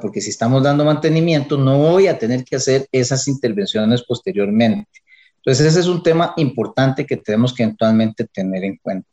porque 0.00 0.20
si 0.20 0.30
estamos 0.30 0.62
dando 0.62 0.84
mantenimiento, 0.84 1.56
no 1.56 1.78
voy 1.78 2.06
a 2.06 2.18
tener 2.18 2.44
que 2.44 2.56
hacer 2.56 2.86
esas 2.92 3.26
intervenciones 3.28 4.02
posteriormente. 4.02 4.88
Entonces, 5.44 5.66
ese 5.66 5.80
es 5.80 5.86
un 5.86 6.02
tema 6.02 6.34
importante 6.36 7.04
que 7.04 7.16
tenemos 7.16 7.52
que 7.52 7.64
eventualmente 7.64 8.26
tener 8.32 8.62
en 8.64 8.76
cuenta. 8.76 9.08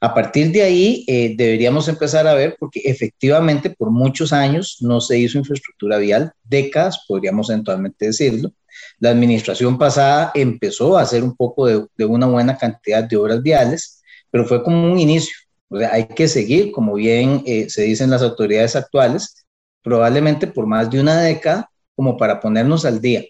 A 0.00 0.14
partir 0.14 0.50
de 0.50 0.62
ahí, 0.62 1.04
eh, 1.06 1.34
deberíamos 1.36 1.88
empezar 1.88 2.26
a 2.26 2.34
ver, 2.34 2.56
porque 2.58 2.80
efectivamente 2.84 3.70
por 3.70 3.90
muchos 3.90 4.32
años 4.32 4.78
no 4.80 5.00
se 5.00 5.18
hizo 5.18 5.38
infraestructura 5.38 5.98
vial, 5.98 6.32
décadas, 6.44 7.04
podríamos 7.06 7.50
eventualmente 7.50 8.06
decirlo. 8.06 8.52
La 8.98 9.10
administración 9.10 9.78
pasada 9.78 10.32
empezó 10.34 10.96
a 10.96 11.02
hacer 11.02 11.22
un 11.22 11.34
poco 11.36 11.66
de, 11.66 12.04
una 12.04 12.26
buena 12.26 12.56
cantidad 12.56 13.04
de 13.04 13.16
obras 13.16 13.42
viales, 13.42 14.02
pero 14.30 14.46
fue 14.46 14.62
como 14.62 14.90
un 14.90 14.98
inicio. 14.98 15.36
O 15.68 15.78
sea, 15.78 15.92
hay 15.92 16.06
que 16.06 16.28
seguir, 16.28 16.72
como 16.72 16.94
bien 16.94 17.42
eh, 17.46 17.68
se 17.68 17.82
dicen 17.82 18.10
las 18.10 18.22
autoridades 18.22 18.76
actuales, 18.76 19.46
probablemente 19.82 20.46
por 20.46 20.66
más 20.66 20.90
de 20.90 21.00
una 21.00 21.20
década, 21.20 21.70
como 21.94 22.16
para 22.16 22.40
ponernos 22.40 22.84
al 22.84 23.00
día 23.00 23.24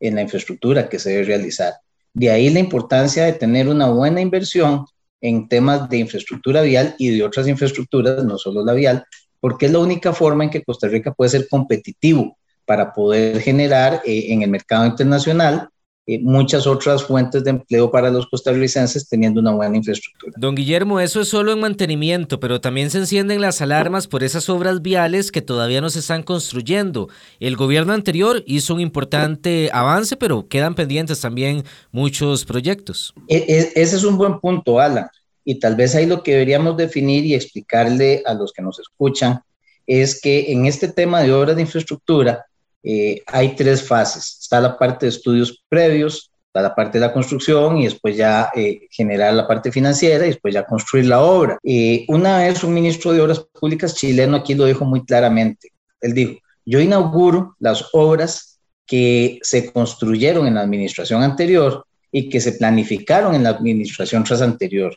en 0.00 0.14
la 0.16 0.22
infraestructura 0.22 0.88
que 0.88 0.98
se 0.98 1.10
debe 1.10 1.24
realizar. 1.24 1.74
De 2.12 2.30
ahí 2.30 2.50
la 2.50 2.58
importancia 2.58 3.24
de 3.24 3.34
tener 3.34 3.68
una 3.68 3.88
buena 3.88 4.20
inversión 4.20 4.84
en 5.20 5.48
temas 5.48 5.88
de 5.88 5.98
infraestructura 5.98 6.62
vial 6.62 6.94
y 6.98 7.10
de 7.10 7.22
otras 7.22 7.46
infraestructuras, 7.46 8.24
no 8.24 8.38
solo 8.38 8.64
la 8.64 8.72
vial, 8.72 9.04
porque 9.38 9.66
es 9.66 9.72
la 9.72 9.78
única 9.78 10.12
forma 10.12 10.44
en 10.44 10.50
que 10.50 10.64
Costa 10.64 10.88
Rica 10.88 11.12
puede 11.12 11.30
ser 11.30 11.48
competitivo 11.48 12.36
para 12.64 12.92
poder 12.92 13.40
generar 13.40 14.02
eh, 14.04 14.26
en 14.28 14.42
el 14.42 14.50
mercado 14.50 14.86
internacional 14.86 15.68
eh, 16.06 16.18
muchas 16.18 16.66
otras 16.66 17.04
fuentes 17.04 17.44
de 17.44 17.50
empleo 17.50 17.90
para 17.90 18.10
los 18.10 18.26
costarricenses 18.26 19.08
teniendo 19.08 19.40
una 19.40 19.52
buena 19.52 19.76
infraestructura. 19.76 20.32
Don 20.36 20.54
Guillermo, 20.54 20.98
eso 20.98 21.20
es 21.20 21.28
solo 21.28 21.52
en 21.52 21.60
mantenimiento, 21.60 22.40
pero 22.40 22.60
también 22.60 22.90
se 22.90 22.98
encienden 22.98 23.40
las 23.40 23.60
alarmas 23.60 24.06
por 24.06 24.24
esas 24.24 24.48
obras 24.48 24.80
viales 24.80 25.30
que 25.30 25.42
todavía 25.42 25.80
no 25.80 25.90
se 25.90 25.98
están 25.98 26.22
construyendo. 26.22 27.08
El 27.38 27.56
gobierno 27.56 27.92
anterior 27.92 28.42
hizo 28.46 28.74
un 28.74 28.80
importante 28.80 29.68
avance, 29.72 30.16
pero 30.16 30.48
quedan 30.48 30.74
pendientes 30.74 31.20
también 31.20 31.64
muchos 31.92 32.46
proyectos. 32.46 33.12
E, 33.28 33.36
e, 33.36 33.58
ese 33.80 33.96
es 33.96 34.04
un 34.04 34.16
buen 34.16 34.40
punto, 34.40 34.80
Alan. 34.80 35.06
Y 35.44 35.58
tal 35.58 35.76
vez 35.76 35.94
ahí 35.94 36.06
lo 36.06 36.22
que 36.22 36.32
deberíamos 36.32 36.76
definir 36.76 37.24
y 37.26 37.34
explicarle 37.34 38.22
a 38.24 38.34
los 38.34 38.52
que 38.52 38.62
nos 38.62 38.78
escuchan 38.78 39.40
es 39.86 40.20
que 40.20 40.52
en 40.52 40.66
este 40.66 40.88
tema 40.88 41.22
de 41.22 41.32
obras 41.32 41.56
de 41.56 41.62
infraestructura, 41.62 42.46
eh, 42.82 43.22
hay 43.26 43.54
tres 43.54 43.86
fases. 43.86 44.38
Está 44.40 44.60
la 44.60 44.78
parte 44.78 45.06
de 45.06 45.10
estudios 45.10 45.62
previos, 45.68 46.30
está 46.46 46.62
la 46.62 46.74
parte 46.74 46.98
de 46.98 47.06
la 47.06 47.12
construcción 47.12 47.78
y 47.78 47.84
después 47.84 48.16
ya 48.16 48.50
eh, 48.54 48.88
generar 48.90 49.34
la 49.34 49.46
parte 49.46 49.70
financiera 49.70 50.24
y 50.24 50.30
después 50.30 50.52
ya 50.52 50.66
construir 50.66 51.06
la 51.06 51.22
obra. 51.22 51.58
Eh, 51.62 52.04
una 52.08 52.38
vez 52.38 52.64
un 52.64 52.74
ministro 52.74 53.12
de 53.12 53.20
Obras 53.20 53.40
Públicas 53.40 53.94
chileno 53.94 54.36
aquí 54.36 54.54
lo 54.54 54.64
dijo 54.64 54.84
muy 54.84 55.04
claramente. 55.04 55.72
Él 56.00 56.14
dijo, 56.14 56.40
yo 56.64 56.80
inauguro 56.80 57.54
las 57.60 57.88
obras 57.92 58.58
que 58.86 59.38
se 59.42 59.72
construyeron 59.72 60.46
en 60.46 60.54
la 60.54 60.62
administración 60.62 61.22
anterior 61.22 61.86
y 62.10 62.28
que 62.28 62.40
se 62.40 62.52
planificaron 62.52 63.34
en 63.34 63.44
la 63.44 63.50
administración 63.50 64.24
tras 64.24 64.42
anterior. 64.42 64.96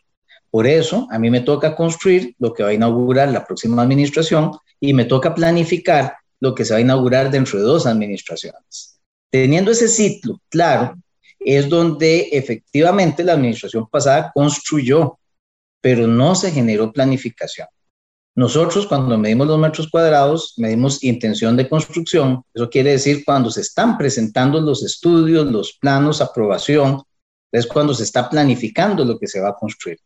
Por 0.50 0.66
eso, 0.66 1.08
a 1.12 1.20
mí 1.20 1.30
me 1.30 1.42
toca 1.42 1.76
construir 1.76 2.36
lo 2.40 2.54
que 2.54 2.64
va 2.64 2.70
a 2.70 2.74
inaugurar 2.74 3.30
la 3.30 3.46
próxima 3.46 3.82
administración 3.82 4.52
y 4.80 4.94
me 4.94 5.06
toca 5.06 5.34
planificar 5.34 6.16
lo 6.44 6.54
que 6.54 6.66
se 6.66 6.74
va 6.74 6.80
a 6.80 6.82
inaugurar 6.82 7.32
dentro 7.32 7.58
de 7.58 7.64
dos 7.64 7.86
administraciones. 7.86 9.00
Teniendo 9.32 9.72
ese 9.72 9.88
ciclo 9.88 10.42
claro, 10.50 10.94
es 11.40 11.70
donde 11.70 12.28
efectivamente 12.34 13.24
la 13.24 13.32
administración 13.32 13.88
pasada 13.90 14.30
construyó, 14.36 15.18
pero 15.80 16.06
no 16.06 16.36
se 16.36 16.52
generó 16.52 16.92
planificación. 16.92 17.68
Nosotros 18.36 18.88
cuando 18.88 19.18
medimos 19.18 19.48
los 19.48 19.58
metros 19.58 19.90
cuadrados, 19.90 20.56
medimos 20.58 21.02
intención 21.02 21.56
de 21.56 21.70
construcción, 21.70 22.44
eso 22.54 22.70
quiere 22.70 22.92
decir 22.92 23.24
cuando 23.24 23.50
se 23.50 23.62
están 23.62 23.98
presentando 23.98 24.60
los 24.60 24.84
estudios, 24.84 25.50
los 25.50 25.78
planos, 25.80 26.20
aprobación, 26.20 27.04
es 27.54 27.66
cuando 27.68 27.94
se 27.94 28.04
está 28.04 28.30
planificando 28.30 29.06
lo 29.06 29.18
que 29.18 29.28
se 29.28 29.40
va 29.40 29.50
a 29.50 29.56
construir. 29.56 29.98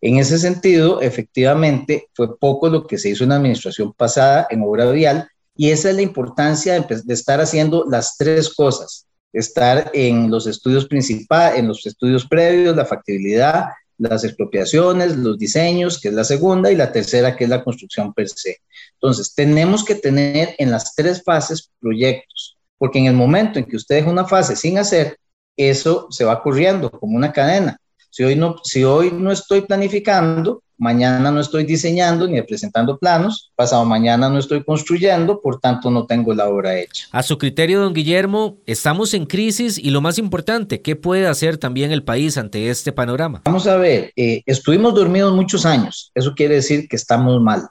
En 0.00 0.16
ese 0.16 0.38
sentido, 0.38 1.02
efectivamente, 1.02 2.08
fue 2.14 2.38
poco 2.38 2.70
lo 2.70 2.86
que 2.86 2.96
se 2.96 3.10
hizo 3.10 3.24
en 3.24 3.30
la 3.30 3.36
administración 3.36 3.92
pasada 3.92 4.46
en 4.48 4.62
obra 4.62 4.90
vial, 4.90 5.28
y 5.56 5.70
esa 5.70 5.90
es 5.90 5.96
la 5.96 6.02
importancia 6.02 6.80
de, 6.80 7.14
estar 7.14 7.40
haciendo 7.40 7.84
las 7.88 8.16
tres 8.16 8.54
cosas, 8.54 9.06
estar 9.32 9.90
en 9.92 10.30
los 10.30 10.46
estudios 10.46 10.86
principales, 10.86 11.58
en 11.58 11.68
los 11.68 11.84
estudios 11.86 12.26
previos, 12.26 12.76
la 12.76 12.86
factibilidad, 12.86 13.66
las 13.98 14.24
expropiaciones, 14.24 15.16
los 15.16 15.38
diseños, 15.38 16.00
que 16.00 16.08
es 16.08 16.14
la 16.14 16.24
segunda, 16.24 16.72
y 16.72 16.76
la 16.76 16.90
tercera, 16.90 17.36
que 17.36 17.44
es 17.44 17.50
la 17.50 17.62
construcción 17.62 18.12
per 18.12 18.28
se. 18.28 18.58
Entonces, 18.94 19.34
tenemos 19.34 19.84
que 19.84 19.94
tener 19.94 20.54
en 20.58 20.70
las 20.70 20.94
tres 20.94 21.22
fases 21.22 21.70
proyectos, 21.78 22.56
porque 22.78 22.98
en 22.98 23.06
el 23.06 23.14
momento 23.14 23.58
en 23.58 23.66
que 23.66 23.76
usted 23.76 23.96
deja 23.96 24.10
una 24.10 24.26
fase 24.26 24.56
sin 24.56 24.78
hacer, 24.78 25.16
eso 25.56 26.08
se 26.10 26.24
va 26.24 26.42
corriendo 26.42 26.90
como 26.90 27.16
una 27.16 27.32
cadena. 27.32 27.78
Si 28.10 28.24
hoy 28.24 28.36
no, 28.36 28.56
si 28.64 28.84
hoy 28.84 29.10
no 29.10 29.30
estoy 29.30 29.62
planificando, 29.62 30.62
mañana 30.82 31.30
no 31.30 31.40
estoy 31.40 31.64
diseñando 31.64 32.26
ni 32.26 32.42
presentando 32.42 32.98
planos, 32.98 33.52
pasado 33.54 33.84
mañana 33.84 34.28
no 34.28 34.38
estoy 34.38 34.64
construyendo, 34.64 35.40
por 35.40 35.60
tanto 35.60 35.92
no 35.92 36.06
tengo 36.06 36.34
la 36.34 36.48
obra 36.48 36.76
hecha. 36.76 37.06
A 37.12 37.22
su 37.22 37.38
criterio, 37.38 37.80
don 37.80 37.94
Guillermo, 37.94 38.58
estamos 38.66 39.14
en 39.14 39.26
crisis 39.26 39.78
y 39.78 39.90
lo 39.90 40.00
más 40.00 40.18
importante, 40.18 40.82
¿qué 40.82 40.96
puede 40.96 41.28
hacer 41.28 41.56
también 41.56 41.92
el 41.92 42.02
país 42.02 42.36
ante 42.36 42.68
este 42.68 42.90
panorama? 42.90 43.42
Vamos 43.44 43.68
a 43.68 43.76
ver, 43.76 44.12
eh, 44.16 44.42
estuvimos 44.44 44.92
dormidos 44.94 45.32
muchos 45.32 45.64
años, 45.64 46.10
eso 46.16 46.34
quiere 46.34 46.56
decir 46.56 46.88
que 46.88 46.96
estamos 46.96 47.40
mal. 47.40 47.68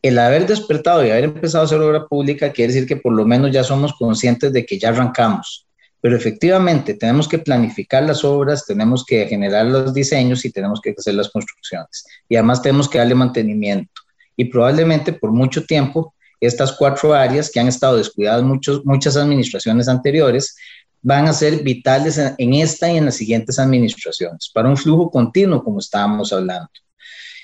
El 0.00 0.18
haber 0.20 0.46
despertado 0.46 1.04
y 1.04 1.10
haber 1.10 1.24
empezado 1.24 1.62
a 1.62 1.66
hacer 1.66 1.80
obra 1.80 2.06
pública 2.06 2.52
quiere 2.52 2.72
decir 2.72 2.86
que 2.86 2.96
por 2.96 3.14
lo 3.14 3.24
menos 3.24 3.50
ya 3.50 3.64
somos 3.64 3.94
conscientes 3.94 4.52
de 4.52 4.64
que 4.64 4.78
ya 4.78 4.90
arrancamos 4.90 5.63
pero 6.04 6.18
efectivamente 6.18 6.92
tenemos 6.92 7.26
que 7.26 7.38
planificar 7.38 8.02
las 8.02 8.24
obras, 8.24 8.66
tenemos 8.66 9.06
que 9.06 9.26
generar 9.26 9.64
los 9.64 9.94
diseños 9.94 10.44
y 10.44 10.50
tenemos 10.52 10.82
que 10.82 10.94
hacer 10.94 11.14
las 11.14 11.30
construcciones. 11.30 12.04
Y 12.28 12.36
además 12.36 12.60
tenemos 12.60 12.90
que 12.90 12.98
darle 12.98 13.14
mantenimiento. 13.14 14.02
Y 14.36 14.44
probablemente 14.44 15.14
por 15.14 15.32
mucho 15.32 15.64
tiempo 15.64 16.14
estas 16.40 16.72
cuatro 16.72 17.14
áreas 17.14 17.50
que 17.50 17.58
han 17.58 17.68
estado 17.68 17.96
descuidadas 17.96 18.42
muchos, 18.42 18.84
muchas 18.84 19.16
administraciones 19.16 19.88
anteriores 19.88 20.54
van 21.00 21.26
a 21.26 21.32
ser 21.32 21.62
vitales 21.62 22.18
en, 22.18 22.52
esta 22.52 22.92
y 22.92 22.98
en 22.98 23.06
las 23.06 23.14
siguientes 23.14 23.58
administraciones 23.58 24.50
para 24.52 24.68
un 24.68 24.76
flujo 24.76 25.10
continuo 25.10 25.64
como 25.64 25.78
estábamos 25.78 26.34
hablando. 26.34 26.68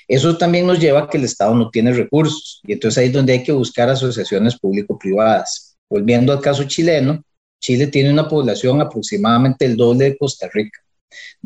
Eso 0.07 0.37
también 0.37 0.67
nos 0.67 0.79
lleva 0.79 0.99
a 0.99 1.09
que 1.09 1.17
el 1.17 1.23
Estado 1.23 1.55
no 1.55 1.71
tiene 1.71 1.93
recursos 1.93 2.61
y 2.67 2.73
entonces 2.73 2.99
ahí 2.99 3.07
es 3.07 3.13
donde 3.13 3.33
hay 3.33 3.41
que 3.41 3.53
buscar 3.53 3.89
asociaciones 3.89 4.59
público-privadas. 4.59 5.77
Volviendo 5.89 6.31
al 6.31 6.41
caso 6.41 6.63
chileno, 6.65 7.23
Chile 7.61 7.87
tiene 7.87 8.11
una 8.11 8.27
población 8.27 8.81
aproximadamente 8.81 9.65
el 9.65 9.77
doble 9.77 10.05
de 10.05 10.17
Costa 10.17 10.49
Rica. 10.51 10.79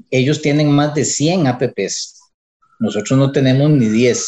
Ellos 0.10 0.42
tienen 0.42 0.72
más 0.72 0.96
de 0.96 1.04
100 1.04 1.46
APPs. 1.46 2.22
Nosotros 2.80 3.20
no 3.20 3.32
tenemos 3.32 3.70
ni 3.70 3.88
10. 3.88 4.28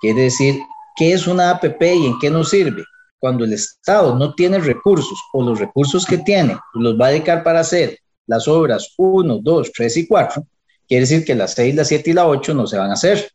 Quiere 0.00 0.22
decir, 0.22 0.60
¿qué 0.96 1.12
es 1.12 1.26
una 1.26 1.50
APP 1.50 1.82
y 1.82 2.06
en 2.06 2.18
qué 2.20 2.30
nos 2.30 2.50
sirve? 2.50 2.84
Cuando 3.18 3.44
el 3.44 3.52
Estado 3.52 4.16
no 4.16 4.34
tiene 4.34 4.60
recursos 4.60 5.18
o 5.32 5.42
los 5.42 5.58
recursos 5.58 6.06
que 6.06 6.18
tiene 6.18 6.56
los 6.74 6.98
va 6.98 7.06
a 7.06 7.10
dedicar 7.10 7.42
para 7.42 7.60
hacer 7.60 7.98
las 8.26 8.46
obras 8.46 8.94
1, 8.96 9.40
2, 9.42 9.72
3 9.72 9.96
y 9.96 10.06
4, 10.06 10.46
quiere 10.86 11.00
decir 11.00 11.24
que 11.24 11.34
las 11.34 11.54
6, 11.54 11.74
las 11.74 11.88
7 11.88 12.10
y 12.10 12.12
la 12.12 12.28
8 12.28 12.54
no 12.54 12.66
se 12.66 12.78
van 12.78 12.90
a 12.90 12.94
hacer. 12.94 13.28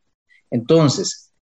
Entonces, 0.50 1.34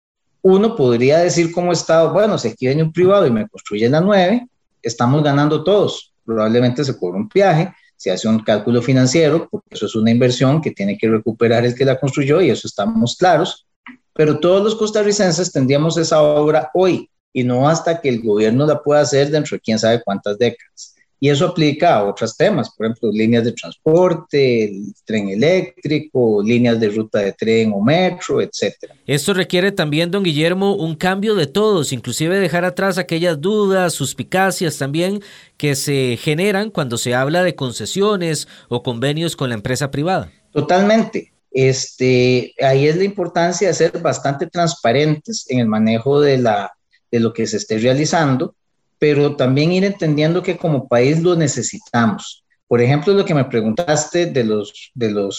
uno 0.41 0.75
podría 0.75 1.19
decir 1.19 1.53
como 1.53 1.73
Estado, 1.73 2.13
bueno, 2.15 2.39
si 2.39 2.49
aquí 2.49 2.67
viene 2.67 2.83
un 2.83 2.93
privado 2.93 3.27
y 3.27 3.31
me 3.31 3.47
construye 3.47 3.91
la 3.91 4.01
9, 4.01 4.49
estamos 4.81 5.23
ganando 5.23 5.63
todos 5.63 6.15
probablemente 6.27 6.85
se 6.85 6.99
cobra 6.99 7.19
un 7.19 7.31
viaje, 7.33 7.73
se 7.97 8.11
hace 8.11 8.29
un 8.29 8.41
cálculo 8.41 8.83
financiero, 8.83 9.49
porque 9.51 9.69
eso 9.71 9.87
es 9.87 9.95
una 9.95 10.11
inversión 10.11 10.61
que 10.61 10.73
tiene 10.73 10.99
que 10.99 11.09
recuperar 11.09 11.65
el 11.65 11.75
que 11.75 11.85
la 11.85 11.99
construyó 11.99 12.41
y 12.41 12.51
eso 12.51 12.67
estamos 12.67 13.17
claros, 13.17 13.67
pero 14.13 14.39
todos 14.41 14.63
los 14.63 14.75
costarricenses 14.75 15.53
tendríamos 15.53 15.97
esa 15.97 16.21
obra 16.23 16.71
hoy 16.75 17.09
y 17.33 17.45
no 17.45 17.69
hasta 17.69 18.01
que 18.01 18.09
el 18.09 18.23
gobierno 18.23 18.67
la 18.67 18.83
pueda 18.83 19.03
hacer 19.03 19.31
dentro 19.31 19.57
de 19.57 19.61
quién 19.61 19.79
sabe 19.79 20.03
cuántas 20.03 20.39
décadas. 20.39 20.96
Y 21.19 21.31
eso 21.31 21.47
aplica 21.47 21.97
a 21.97 22.05
otros 22.05 22.37
temas, 22.37 22.71
por 22.77 22.87
ejemplo, 22.87 23.11
líneas 23.11 23.45
de 23.45 23.53
transporte, 23.53 24.65
el 24.65 24.95
tren 25.05 25.31
eléctrico, 25.31 26.43
líneas 26.43 26.79
de 26.79 26.91
ruta 26.91 27.21
de 27.21 27.33
tren 27.33 27.73
o 27.75 27.81
metro, 27.81 28.43
etc. 28.43 28.75
Esto 29.07 29.33
requiere 29.33 29.73
también, 29.73 30.11
don 30.11 30.23
Guillermo, 30.23 30.75
un 30.77 30.95
cambio 30.95 31.35
de 31.35 31.47
todos, 31.47 31.93
inclusive 31.93 32.39
dejar 32.39 32.67
atrás 32.67 32.99
aquellas 32.99 33.41
dudas, 33.41 33.95
suspicacias 33.95 34.77
también 34.77 35.23
que 35.57 35.75
se 35.75 36.19
generan 36.21 36.71
cuando 36.71 36.99
se 36.99 37.15
habla 37.15 37.43
de 37.43 37.55
concesiones 37.55 38.47
o 38.69 38.83
convenios 38.83 39.37
con 39.37 39.49
la 39.49 39.55
empresa 39.55 39.91
privada. 39.91 40.31
Totalmente. 40.53 41.33
Este, 41.51 42.55
ahí 42.61 42.87
es 42.87 42.97
la 42.97 43.05
importancia 43.05 43.69
de 43.69 43.75
ser 43.75 43.99
bastante 44.03 44.47
transparentes 44.47 45.47
en 45.49 45.61
el 45.61 45.67
manejo 45.67 46.21
de, 46.21 46.37
la, 46.37 46.73
de 47.11 47.21
lo 47.21 47.33
que 47.33 47.47
se 47.47 47.57
esté 47.57 47.79
realizando 47.79 48.55
pero 48.99 49.37
también 49.37 49.73
ir 49.73 49.85
entendiendo 49.85 50.43
que 50.43 50.57
como 50.57 50.89
país 50.89 51.23
lo 51.23 51.37
necesitamos. 51.37 52.45
Por 52.67 52.81
ejemplo, 52.81 53.15
lo 53.15 53.25
que 53.25 53.35
me 53.35 53.45
preguntaste 53.45 54.27
de 54.27 54.45
los, 54.45 54.93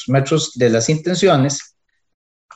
metros, 0.07 0.53
de 0.55 0.69
las 0.69 0.89
intenciones, 0.89 1.75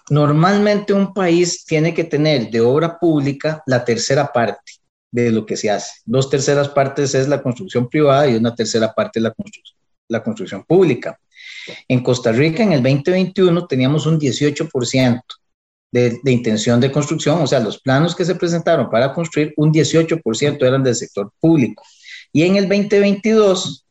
normalmente 0.10 0.94
un 0.94 1.14
país 1.14 1.66
tiene 1.66 1.94
que 1.94 2.04
tener 2.04 2.50
de 2.50 2.62
obra 2.62 2.98
pública 2.98 3.62
la 3.66 3.84
tercera 3.84 4.32
parte 4.32 4.74
de 5.12 5.32
lo 5.32 5.46
que 5.46 5.58
se 5.58 5.70
hace. 5.70 5.92
Dos 6.06 6.30
terceras 6.30 6.70
partes 6.70 7.14
es 7.16 7.28
la 7.28 7.42
construcción 7.42 7.90
privada 7.90 8.30
y 8.30 8.36
una 8.36 8.56
tercera 8.56 8.94
parte 8.94 9.20
es 9.20 9.24
la, 9.24 9.34
la 10.08 10.24
construcción 10.24 10.64
pública. 10.64 11.20
En 11.88 12.02
Costa 12.02 12.32
Rica 12.32 12.64
en 12.64 12.72
el 12.72 12.82
2021 12.82 13.68
teníamos 13.68 14.06
un 14.06 14.20
18% 14.20 15.22
de, 15.92 16.20
intención 16.26 16.80
de 16.80 16.92
construcción, 16.92 17.42
o 17.42 17.48
sea, 17.48 17.60
los 17.60 17.80
planos 17.82 18.16
que 18.16 18.26
se 18.26 18.36
presentaron 18.36 18.90
para 18.90 19.14
construir, 19.14 19.54
un 19.58 19.74
18% 19.74 20.66
eran 20.66 20.84
del 20.84 20.96
sector 20.96 21.32
público. 21.40 21.84
Y 22.32 22.44
en 22.44 22.56
el 22.56 22.70
2022, 22.70 23.86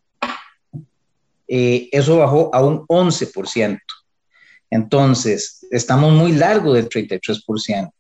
eh, 1.49 1.89
eso 1.93 2.17
bajó 2.17 2.51
a 2.55 2.65
un 2.65 2.87
11%. 2.87 3.79
Entonces, 4.71 5.67
estamos 5.71 6.15
muy 6.15 6.33
largo 6.33 6.73
del 6.73 6.89
33%. 6.89 7.91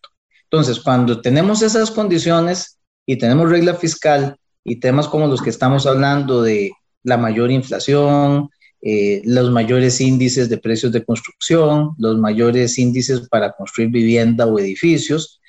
Entonces, 0.44 0.80
cuando 0.80 1.20
tenemos 1.20 1.62
esas 1.62 1.90
condiciones 1.90 2.78
y 3.04 3.16
tenemos 3.18 3.50
regla 3.50 3.74
fiscal 3.74 4.36
y 4.64 4.76
temas 4.76 5.08
como 5.08 5.26
los 5.26 5.42
que 5.42 5.50
estamos 5.50 5.86
hablando 5.86 6.42
de 6.42 6.72
la 7.02 7.16
mayor 7.16 7.50
inflación, 7.50 8.50
eh, 8.82 9.20
los 9.24 9.50
mayores 9.50 10.00
índices 10.00 10.48
de 10.48 10.56
precios 10.56 10.90
de 10.92 11.04
construcción, 11.04 11.94
los 11.98 12.18
mayores 12.18 12.78
índices 12.78 13.28
para 13.28 13.52
construir 13.52 13.90
vivienda 13.90 14.46
o 14.46 14.58
edificios. 14.58 15.40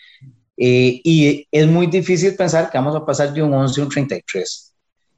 Eh, 0.58 1.00
y 1.04 1.48
es 1.50 1.67
muy 1.67 1.88
difícil 1.88 2.36
pensar 2.36 2.70
que 2.70 2.78
vamos 2.78 2.96
a 2.96 3.06
pasar 3.06 3.34
de 3.34 3.41
un 3.41 3.54
11 3.54 3.80
a 3.80 3.84
un 3.86 3.89
33. 3.89 4.72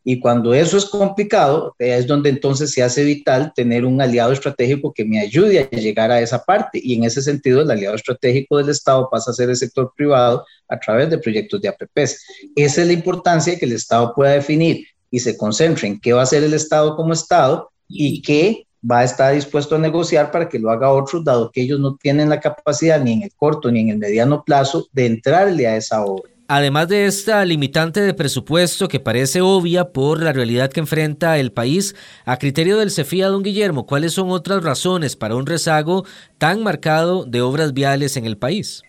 Y 0.05 0.19
cuando 0.19 0.53
eso 0.53 0.77
es 0.77 0.85
complicado, 0.85 1.75
es 1.79 2.05
donde 2.05 2.29
entonces 2.29 2.71
se 2.71 2.83
hace 2.83 3.03
vital 3.05 3.53
tener 3.55 3.85
un 3.85 4.01
aliado 4.01 4.33
estratégico 4.33 4.93
que 4.93 5.05
me 5.05 5.19
ayude 5.19 5.59
a 5.59 5.69
llegar 5.69 6.11
a 6.11 6.19
esa 6.19 6.43
parte. 6.43 6.79
Y 6.83 6.95
en 6.95 7.05
ese 7.05 7.21
sentido, 7.21 7.61
el 7.61 7.71
aliado 7.71 7.95
estratégico 7.95 8.57
del 8.57 8.69
Estado 8.69 9.07
pasa 9.09 9.31
a 9.31 9.33
ser 9.33 9.49
el 9.49 9.55
sector 9.55 9.93
privado 9.95 10.45
a 10.67 10.77
través 10.77 11.09
de 11.09 11.17
proyectos 11.17 11.61
de 11.61 11.69
APPs. 11.69 12.25
Esa 12.55 12.81
es 12.81 12.87
la 12.87 12.93
importancia 12.93 13.57
que 13.57 13.65
el 13.65 13.71
Estado 13.71 14.13
pueda 14.13 14.31
definir 14.31 14.85
y 15.09 15.19
se 15.19 15.37
concentre 15.37 15.87
en 15.87 15.99
qué 15.99 16.11
va 16.11 16.19
a 16.19 16.23
hacer 16.23 16.43
el 16.43 16.53
Estado 16.53 16.95
como 16.97 17.13
Estado 17.13 17.71
y 17.87 18.21
que 18.21 18.65
va 18.89 18.99
a 18.99 19.03
estar 19.03 19.33
dispuesto 19.33 19.75
a 19.75 19.79
negociar 19.79 20.31
para 20.31 20.49
que 20.49 20.59
lo 20.59 20.69
haga 20.69 20.91
otros, 20.91 21.23
dado 21.23 21.51
que 21.51 21.61
ellos 21.61 21.79
no 21.79 21.95
tienen 21.95 22.29
la 22.29 22.39
capacidad 22.39 22.99
ni 23.01 23.13
en 23.13 23.23
el 23.23 23.31
corto 23.35 23.71
ni 23.71 23.81
en 23.81 23.89
el 23.89 23.97
mediano 23.97 24.43
plazo 24.43 24.87
de 24.91 25.05
entrarle 25.05 25.67
a 25.67 25.77
esa 25.77 26.03
obra. 26.03 26.29
Además 26.49 26.89
de 26.89 27.05
esta 27.05 27.43
limitante 27.45 28.01
de 28.01 28.13
presupuesto 28.13 28.89
que 28.89 28.99
parece 28.99 29.41
obvia 29.41 29.93
por 29.93 30.21
la 30.21 30.33
realidad 30.33 30.69
que 30.69 30.81
enfrenta 30.81 31.37
el 31.39 31.53
país, 31.53 31.95
a 32.25 32.37
criterio 32.37 32.77
del 32.77 32.91
CEFIA, 32.91 33.29
don 33.29 33.43
Guillermo, 33.43 33.85
¿cuáles 33.85 34.13
son 34.13 34.29
otras 34.29 34.61
razones 34.61 35.15
para 35.15 35.35
un 35.35 35.45
rezago 35.45 36.05
tan 36.37 36.61
marcado 36.61 37.23
de 37.23 37.41
obras 37.41 37.73
viales 37.73 38.17
en 38.17 38.25
el 38.25 38.37
país? 38.37 38.83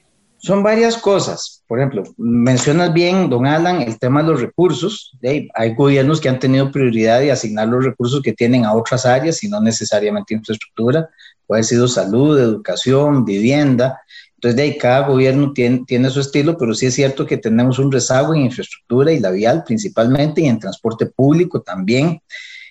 Son 0.44 0.62
varias 0.62 0.98
cosas. 0.98 1.62
Por 1.66 1.78
ejemplo, 1.78 2.02
mencionas 2.18 2.92
bien, 2.92 3.30
don 3.30 3.46
Alan, 3.46 3.80
el 3.80 3.98
tema 3.98 4.22
de 4.22 4.28
los 4.28 4.42
recursos. 4.42 5.16
Hay 5.54 5.74
gobiernos 5.74 6.20
que 6.20 6.28
han 6.28 6.38
tenido 6.38 6.70
prioridad 6.70 7.20
de 7.20 7.32
asignar 7.32 7.68
los 7.68 7.82
recursos 7.82 8.20
que 8.20 8.34
tienen 8.34 8.66
a 8.66 8.74
otras 8.74 9.06
áreas 9.06 9.42
y 9.42 9.48
no 9.48 9.58
necesariamente 9.62 10.34
infraestructura. 10.34 11.08
Puede 11.46 11.60
haber 11.60 11.64
sido 11.64 11.88
salud, 11.88 12.38
educación, 12.38 13.24
vivienda. 13.24 14.02
Entonces, 14.34 14.56
de 14.56 14.62
ahí, 14.64 14.76
cada 14.76 15.08
gobierno 15.08 15.54
tiene, 15.54 15.82
tiene 15.86 16.10
su 16.10 16.20
estilo, 16.20 16.58
pero 16.58 16.74
sí 16.74 16.84
es 16.84 16.94
cierto 16.94 17.24
que 17.24 17.38
tenemos 17.38 17.78
un 17.78 17.90
rezago 17.90 18.34
en 18.34 18.42
infraestructura 18.42 19.12
y 19.12 19.20
la 19.20 19.30
vial 19.30 19.64
principalmente 19.64 20.42
y 20.42 20.46
en 20.46 20.58
transporte 20.58 21.06
público 21.06 21.62
también. 21.62 22.20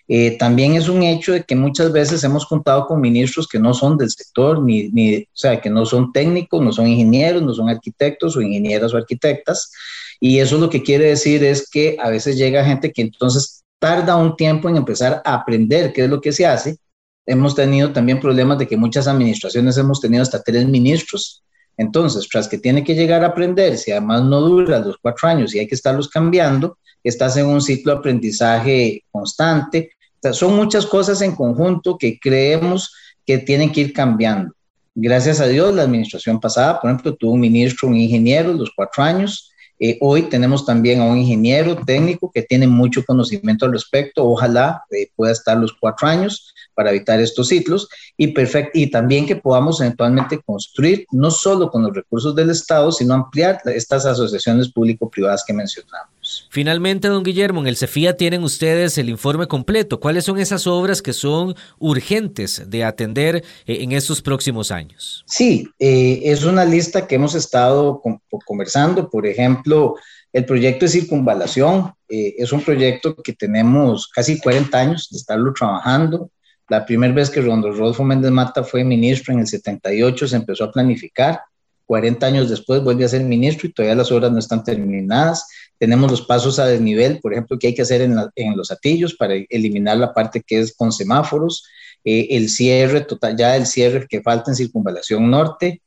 Eh, 0.07 0.37
también 0.37 0.73
es 0.75 0.89
un 0.89 1.01
hecho 1.01 1.31
de 1.31 1.43
que 1.43 1.55
muchas 1.55 1.91
veces 1.91 2.23
hemos 2.23 2.45
contado 2.45 2.85
con 2.87 2.99
ministros 2.99 3.47
que 3.47 3.59
no 3.59 3.73
son 3.73 3.97
del 3.97 4.09
sector, 4.09 4.61
ni, 4.61 4.89
ni, 4.89 5.17
o 5.17 5.25
sea, 5.31 5.61
que 5.61 5.69
no 5.69 5.85
son 5.85 6.11
técnicos, 6.11 6.61
no 6.61 6.73
son 6.73 6.87
ingenieros, 6.87 7.41
no 7.41 7.53
son 7.53 7.69
arquitectos 7.69 8.35
o 8.35 8.41
ingenieras 8.41 8.93
o 8.93 8.97
arquitectas. 8.97 9.71
Y 10.19 10.39
eso 10.39 10.57
lo 10.57 10.69
que 10.69 10.83
quiere 10.83 11.05
decir 11.05 11.43
es 11.43 11.69
que 11.69 11.97
a 12.01 12.09
veces 12.09 12.37
llega 12.37 12.65
gente 12.65 12.91
que 12.91 13.01
entonces 13.01 13.63
tarda 13.79 14.15
un 14.15 14.35
tiempo 14.35 14.69
en 14.69 14.77
empezar 14.77 15.21
a 15.25 15.33
aprender 15.33 15.91
qué 15.93 16.05
es 16.05 16.09
lo 16.09 16.21
que 16.21 16.31
se 16.31 16.45
hace. 16.45 16.77
Hemos 17.25 17.55
tenido 17.55 17.91
también 17.93 18.19
problemas 18.19 18.57
de 18.57 18.67
que 18.67 18.77
muchas 18.77 19.07
administraciones 19.07 19.77
hemos 19.77 20.01
tenido 20.01 20.23
hasta 20.23 20.41
tres 20.41 20.67
ministros. 20.67 21.43
Entonces, 21.77 22.27
tras 22.29 22.47
que 22.47 22.57
tiene 22.57 22.83
que 22.83 22.95
llegar 22.95 23.23
a 23.23 23.27
aprender, 23.27 23.77
si 23.77 23.91
además 23.91 24.23
no 24.23 24.41
dura 24.41 24.79
los 24.79 24.97
cuatro 24.97 25.27
años 25.27 25.53
y 25.53 25.59
hay 25.59 25.67
que 25.67 25.75
estarlos 25.75 26.09
cambiando, 26.09 26.77
estás 27.03 27.37
en 27.37 27.47
un 27.47 27.61
ciclo 27.61 27.93
de 27.93 27.99
aprendizaje 27.99 29.03
constante. 29.11 29.91
son 30.31 30.55
muchas 30.55 30.85
cosas 30.85 31.21
en 31.21 31.35
conjunto 31.35 31.97
que 31.97 32.19
creemos 32.19 32.93
que 33.25 33.39
tienen 33.39 33.71
que 33.71 33.81
ir 33.81 33.93
cambiando. 33.93 34.53
Gracias 34.95 35.39
a 35.39 35.47
Dios, 35.47 35.73
la 35.73 35.83
administración 35.83 36.39
pasada, 36.39 36.79
por 36.79 36.89
ejemplo, 36.89 37.15
tuvo 37.15 37.33
un 37.33 37.39
ministro, 37.39 37.87
un 37.89 37.97
ingeniero, 37.97 38.53
los 38.53 38.71
cuatro 38.75 39.03
años, 39.03 39.51
Eh, 39.85 39.97
hoy 39.99 40.29
tenemos 40.29 40.65
también 40.65 41.01
a 41.01 41.05
un 41.07 41.17
ingeniero 41.17 41.75
técnico 41.75 42.31
que 42.33 42.41
tiene 42.41 42.67
mucho 42.67 43.03
conocimiento 43.03 43.65
al 43.65 43.73
respecto. 43.73 44.25
Ojalá 44.25 44.81
eh, 44.89 45.09
pueda 45.13 45.33
estar 45.33 45.57
los 45.57 45.73
cuatro 45.73 46.07
años 46.07 46.55
para 46.73 46.91
evitar 46.91 47.19
estos 47.19 47.49
ciclos 47.49 47.89
y, 48.15 48.27
perfecto, 48.27 48.71
y 48.75 48.89
también 48.89 49.25
que 49.25 49.35
podamos 49.35 49.81
eventualmente 49.81 50.41
construir 50.41 51.05
no 51.11 51.29
solo 51.29 51.69
con 51.69 51.83
los 51.83 51.93
recursos 51.93 52.33
del 52.33 52.51
Estado, 52.51 52.93
sino 52.93 53.13
ampliar 53.13 53.59
estas 53.65 54.05
asociaciones 54.05 54.71
público-privadas 54.71 55.43
que 55.45 55.51
mencionamos. 55.51 56.12
Finalmente, 56.49 57.07
don 57.07 57.23
Guillermo, 57.23 57.61
en 57.61 57.67
el 57.67 57.77
CEFIA 57.77 58.15
tienen 58.15 58.43
ustedes 58.43 58.97
el 58.97 59.09
informe 59.09 59.47
completo. 59.47 59.99
¿Cuáles 59.99 60.25
son 60.25 60.39
esas 60.39 60.67
obras 60.67 61.01
que 61.01 61.13
son 61.13 61.55
urgentes 61.79 62.63
de 62.67 62.83
atender 62.83 63.43
eh, 63.65 63.77
en 63.81 63.91
estos 63.91 64.21
próximos 64.21 64.71
años? 64.71 65.23
Sí, 65.27 65.67
eh, 65.79 66.21
es 66.23 66.43
una 66.43 66.65
lista 66.65 67.07
que 67.07 67.15
hemos 67.15 67.35
estado 67.35 68.01
conversando. 68.45 69.09
Por 69.09 69.25
ejemplo, 69.25 69.95
el 70.31 70.45
proyecto 70.45 70.85
de 70.85 70.91
circunvalación 70.91 71.93
eh, 72.09 72.35
es 72.37 72.51
un 72.51 72.61
proyecto 72.61 73.15
que 73.15 73.33
tenemos 73.33 74.07
casi 74.07 74.39
40 74.39 74.77
años 74.77 75.07
de 75.11 75.17
estarlo 75.17 75.53
trabajando. 75.53 76.29
La 76.69 76.85
primera 76.85 77.13
vez 77.13 77.29
que 77.29 77.41
Rodolfo 77.41 78.03
Méndez 78.03 78.31
Mata 78.31 78.63
fue 78.63 78.83
ministro 78.83 79.33
en 79.33 79.41
el 79.41 79.47
78 79.47 80.27
se 80.27 80.35
empezó 80.35 80.63
a 80.63 80.71
planificar. 80.71 81.41
40 81.85 82.25
años 82.25 82.49
después 82.49 82.83
vuelve 82.83 83.05
a 83.05 83.09
ser 83.09 83.23
ministro 83.23 83.67
y 83.67 83.73
todavía 83.73 83.95
las 83.95 84.11
obras 84.11 84.31
no 84.31 84.39
están 84.39 84.63
terminadas. 84.63 85.47
Tenemos 85.77 86.09
los 86.09 86.21
pasos 86.21 86.59
a 86.59 86.65
desnivel, 86.65 87.19
por 87.19 87.33
ejemplo, 87.33 87.57
que 87.59 87.67
hay 87.67 87.75
que 87.75 87.81
hacer 87.81 88.01
en, 88.01 88.15
los 88.55 88.71
atillos 88.71 89.15
para 89.15 89.35
eliminar 89.49 89.97
la 89.97 90.13
parte 90.13 90.41
que 90.45 90.59
es 90.59 90.75
con 90.75 90.91
semáforos. 90.91 91.65
Eh, 92.05 92.27
el 92.31 92.49
cierre 92.49 93.01
total, 93.01 93.37
ya 93.37 93.55
el 93.55 93.65
cierre 93.65 94.07
que 94.09 94.21
falta 94.21 94.51
en 94.51 94.55
circunvalación 94.55 95.29
norte. 95.29 95.81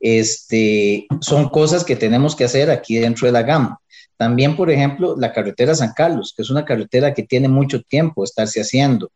Este, 0.00 1.06
son 1.20 1.48
cosas 1.48 1.84
que 1.84 1.96
tenemos 1.96 2.36
que 2.36 2.44
hacer 2.44 2.70
aquí 2.70 2.96
dentro 2.96 3.26
de 3.26 3.32
la 3.32 3.42
gama. 3.42 3.80
También, 4.16 4.56
por 4.56 4.70
ejemplo, 4.70 5.14
la 5.16 5.32
carretera 5.32 5.74
San 5.74 5.92
Carlos, 5.94 6.32
que 6.34 6.42
es 6.42 6.50
una 6.50 6.64
carretera 6.64 7.12
que 7.12 7.22
tiene 7.22 7.48
mucho 7.48 7.82
tiempo 7.82 8.24
estarse 8.24 8.60
haciendo. 8.60 9.10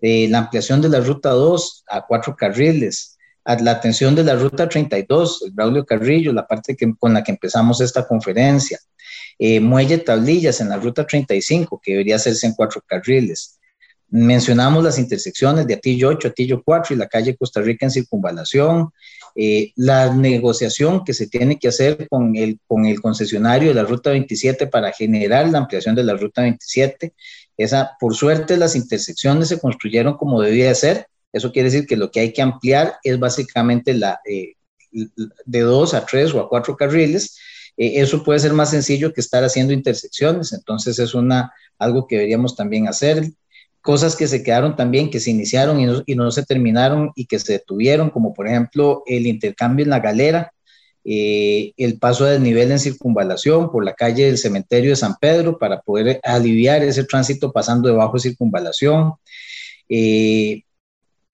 Eh, 0.00 0.28
la 0.28 0.38
ampliación 0.38 0.80
de 0.82 0.88
la 0.88 1.00
ruta 1.00 1.30
2 1.30 1.84
a 1.88 2.06
cuatro 2.06 2.34
carriles, 2.36 3.16
la 3.60 3.72
atención 3.72 4.14
de 4.14 4.24
la 4.24 4.34
ruta 4.34 4.68
32, 4.68 5.42
el 5.46 5.52
Braulio 5.52 5.84
Carrillo, 5.84 6.32
la 6.32 6.46
parte 6.46 6.76
que, 6.76 6.92
con 6.98 7.14
la 7.14 7.22
que 7.22 7.32
empezamos 7.32 7.80
esta 7.80 8.06
conferencia. 8.06 8.78
Eh, 9.38 9.58
muelle 9.58 9.98
Tablillas 9.98 10.60
en 10.60 10.68
la 10.68 10.76
ruta 10.76 11.06
35, 11.06 11.80
que 11.82 11.92
debería 11.92 12.16
hacerse 12.16 12.46
en 12.46 12.54
cuatro 12.54 12.82
carriles. 12.86 13.58
Mencionamos 14.08 14.82
las 14.82 14.98
intersecciones 14.98 15.66
de 15.66 15.74
Atillo 15.74 16.08
8, 16.08 16.28
Atillo 16.28 16.62
4 16.64 16.94
y 16.94 16.98
la 16.98 17.06
calle 17.06 17.36
Costa 17.36 17.60
Rica 17.60 17.86
en 17.86 17.92
circunvalación. 17.92 18.90
Eh, 19.36 19.72
la 19.76 20.12
negociación 20.12 21.04
que 21.04 21.14
se 21.14 21.28
tiene 21.28 21.58
que 21.58 21.68
hacer 21.68 22.08
con 22.08 22.34
el, 22.34 22.58
con 22.66 22.86
el 22.86 23.00
concesionario 23.00 23.68
de 23.68 23.74
la 23.74 23.84
Ruta 23.84 24.10
27 24.10 24.66
para 24.66 24.92
generar 24.92 25.48
la 25.48 25.58
ampliación 25.58 25.94
de 25.94 26.02
la 26.02 26.14
Ruta 26.14 26.42
27. 26.42 27.14
Esa, 27.56 27.92
por 28.00 28.14
suerte, 28.14 28.56
las 28.56 28.74
intersecciones 28.74 29.48
se 29.48 29.60
construyeron 29.60 30.16
como 30.16 30.42
debía 30.42 30.68
de 30.68 30.74
ser. 30.74 31.06
Eso 31.32 31.52
quiere 31.52 31.70
decir 31.70 31.86
que 31.86 31.96
lo 31.96 32.10
que 32.10 32.20
hay 32.20 32.32
que 32.32 32.42
ampliar 32.42 32.94
es 33.02 33.18
básicamente 33.18 33.94
la, 33.94 34.20
eh, 34.24 34.54
de 34.90 35.60
dos 35.60 35.94
a 35.94 36.04
tres 36.04 36.34
o 36.34 36.40
a 36.40 36.48
cuatro 36.48 36.76
carriles. 36.76 37.38
Eh, 37.76 38.00
eso 38.00 38.22
puede 38.22 38.40
ser 38.40 38.52
más 38.52 38.70
sencillo 38.70 39.12
que 39.12 39.20
estar 39.20 39.44
haciendo 39.44 39.72
intersecciones. 39.72 40.52
Entonces, 40.52 40.98
es 40.98 41.14
una, 41.14 41.52
algo 41.78 42.06
que 42.06 42.16
deberíamos 42.16 42.56
también 42.56 42.88
hacer 42.88 43.30
cosas 43.80 44.16
que 44.16 44.28
se 44.28 44.42
quedaron 44.42 44.76
también, 44.76 45.10
que 45.10 45.20
se 45.20 45.30
iniciaron 45.30 45.80
y 46.06 46.14
no, 46.14 46.30
se 46.30 46.44
terminaron 46.44 47.12
y 47.14 47.26
que 47.26 47.38
se 47.38 47.54
detuvieron, 47.54 48.10
como 48.10 48.34
por 48.34 48.46
ejemplo 48.46 49.02
el 49.06 49.26
intercambio 49.26 49.84
en 49.84 49.90
la 49.90 50.00
galera, 50.00 50.52
eh, 51.02 51.72
el 51.78 51.98
paso 51.98 52.26
de 52.26 52.32
desnivel 52.32 52.70
en 52.72 52.78
circunvalación 52.78 53.72
por 53.72 53.84
la 53.84 53.94
calle 53.94 54.26
del 54.26 54.36
cementerio 54.36 54.90
de 54.90 54.96
San 54.96 55.14
Pedro 55.18 55.58
para 55.58 55.80
poder 55.80 56.20
aliviar 56.22 56.82
ese 56.82 57.04
tránsito 57.04 57.52
pasando 57.52 57.88
debajo 57.88 58.14
de 58.14 58.20
circunvalación. 58.20 59.14
Eh, 59.88 60.62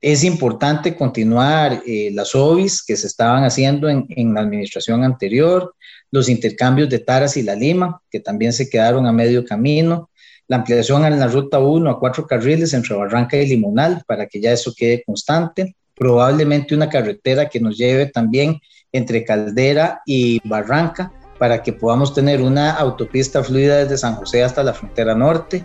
es 0.01 0.25
importante 0.25 0.97
continuar 0.97 1.83
eh, 1.87 2.11
las 2.13 2.35
OBIs 2.35 2.85
que 2.85 2.97
se 2.97 3.07
estaban 3.07 3.45
haciendo 3.45 3.89
en, 3.89 4.07
en, 4.11 4.35
la 4.35 4.41
administración 4.41 5.05
anterior, 5.05 5.75
los 6.11 6.29
intercambios 6.29 6.89
de 6.89 6.99
Taras 6.99 7.37
y 7.37 7.43
La 7.43 7.55
Lima, 7.55 8.01
que 8.11 8.21
también 8.21 8.53
se 8.53 8.69
quedaron 8.69 9.07
a 9.07 9.13
medio 9.13 9.45
camino, 9.45 10.11
la 10.49 10.59
ampliación 10.59 11.05
en 11.05 11.19
la 11.19 11.27
ruta 11.27 11.59
1 11.59 11.91
a 11.91 11.99
cuatro 11.99 12.27
carriles 12.27 12.73
entre 12.73 12.95
Barranca 12.95 13.37
y 13.37 13.47
Limonal 13.47 14.03
para 14.07 14.27
que 14.27 14.41
ya 14.41 14.53
eso 14.53 14.73
quede 14.77 15.03
constante. 15.05 15.75
Probablemente 15.95 16.75
una 16.75 16.89
carretera 16.89 17.49
que 17.49 17.59
nos 17.59 17.77
lleve 17.77 18.07
también 18.07 18.61
entre 18.93 19.25
Caldera 19.25 20.03
y 20.07 20.41
Barranca 20.49 21.13
para 21.39 21.63
que 21.63 21.73
podamos 21.73 22.15
tener 22.15 22.41
una 22.43 22.73
autopista 22.73 23.43
fluida 23.43 23.79
desde 23.79 23.99
San 23.99 24.15
José 24.15 24.43
hasta 24.43 24.63
la 24.63 24.73
frontera 24.73 25.15
norte, 25.15 25.65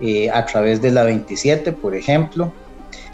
eh, 0.00 0.30
a 0.30 0.44
través 0.44 0.80
de 0.80 0.90
la 0.90 1.04
27, 1.04 1.72
por 1.72 1.94
ejemplo. 1.94 2.52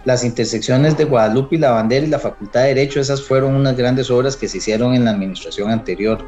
Las 0.05 0.23
intersecciones 0.23 0.99
de 0.99 1.05
Guadalupe 1.05 1.57
y 1.57 1.59
La 1.59 1.71
Bandera 1.71 2.05
y 2.05 2.11
la 2.11 2.19
Facultad 2.19 2.61
de 2.61 2.69
Derecho, 2.69 3.01
esas 3.01 3.23
fueron 3.23 3.55
unas 3.55 3.75
grandes 3.75 4.11
obras 4.11 4.37
que 4.37 4.49
se 4.49 4.59
hicieron 4.59 4.95
en 4.95 5.07
la 5.07 5.13
administración 5.13 5.71
anterior. 5.71 6.23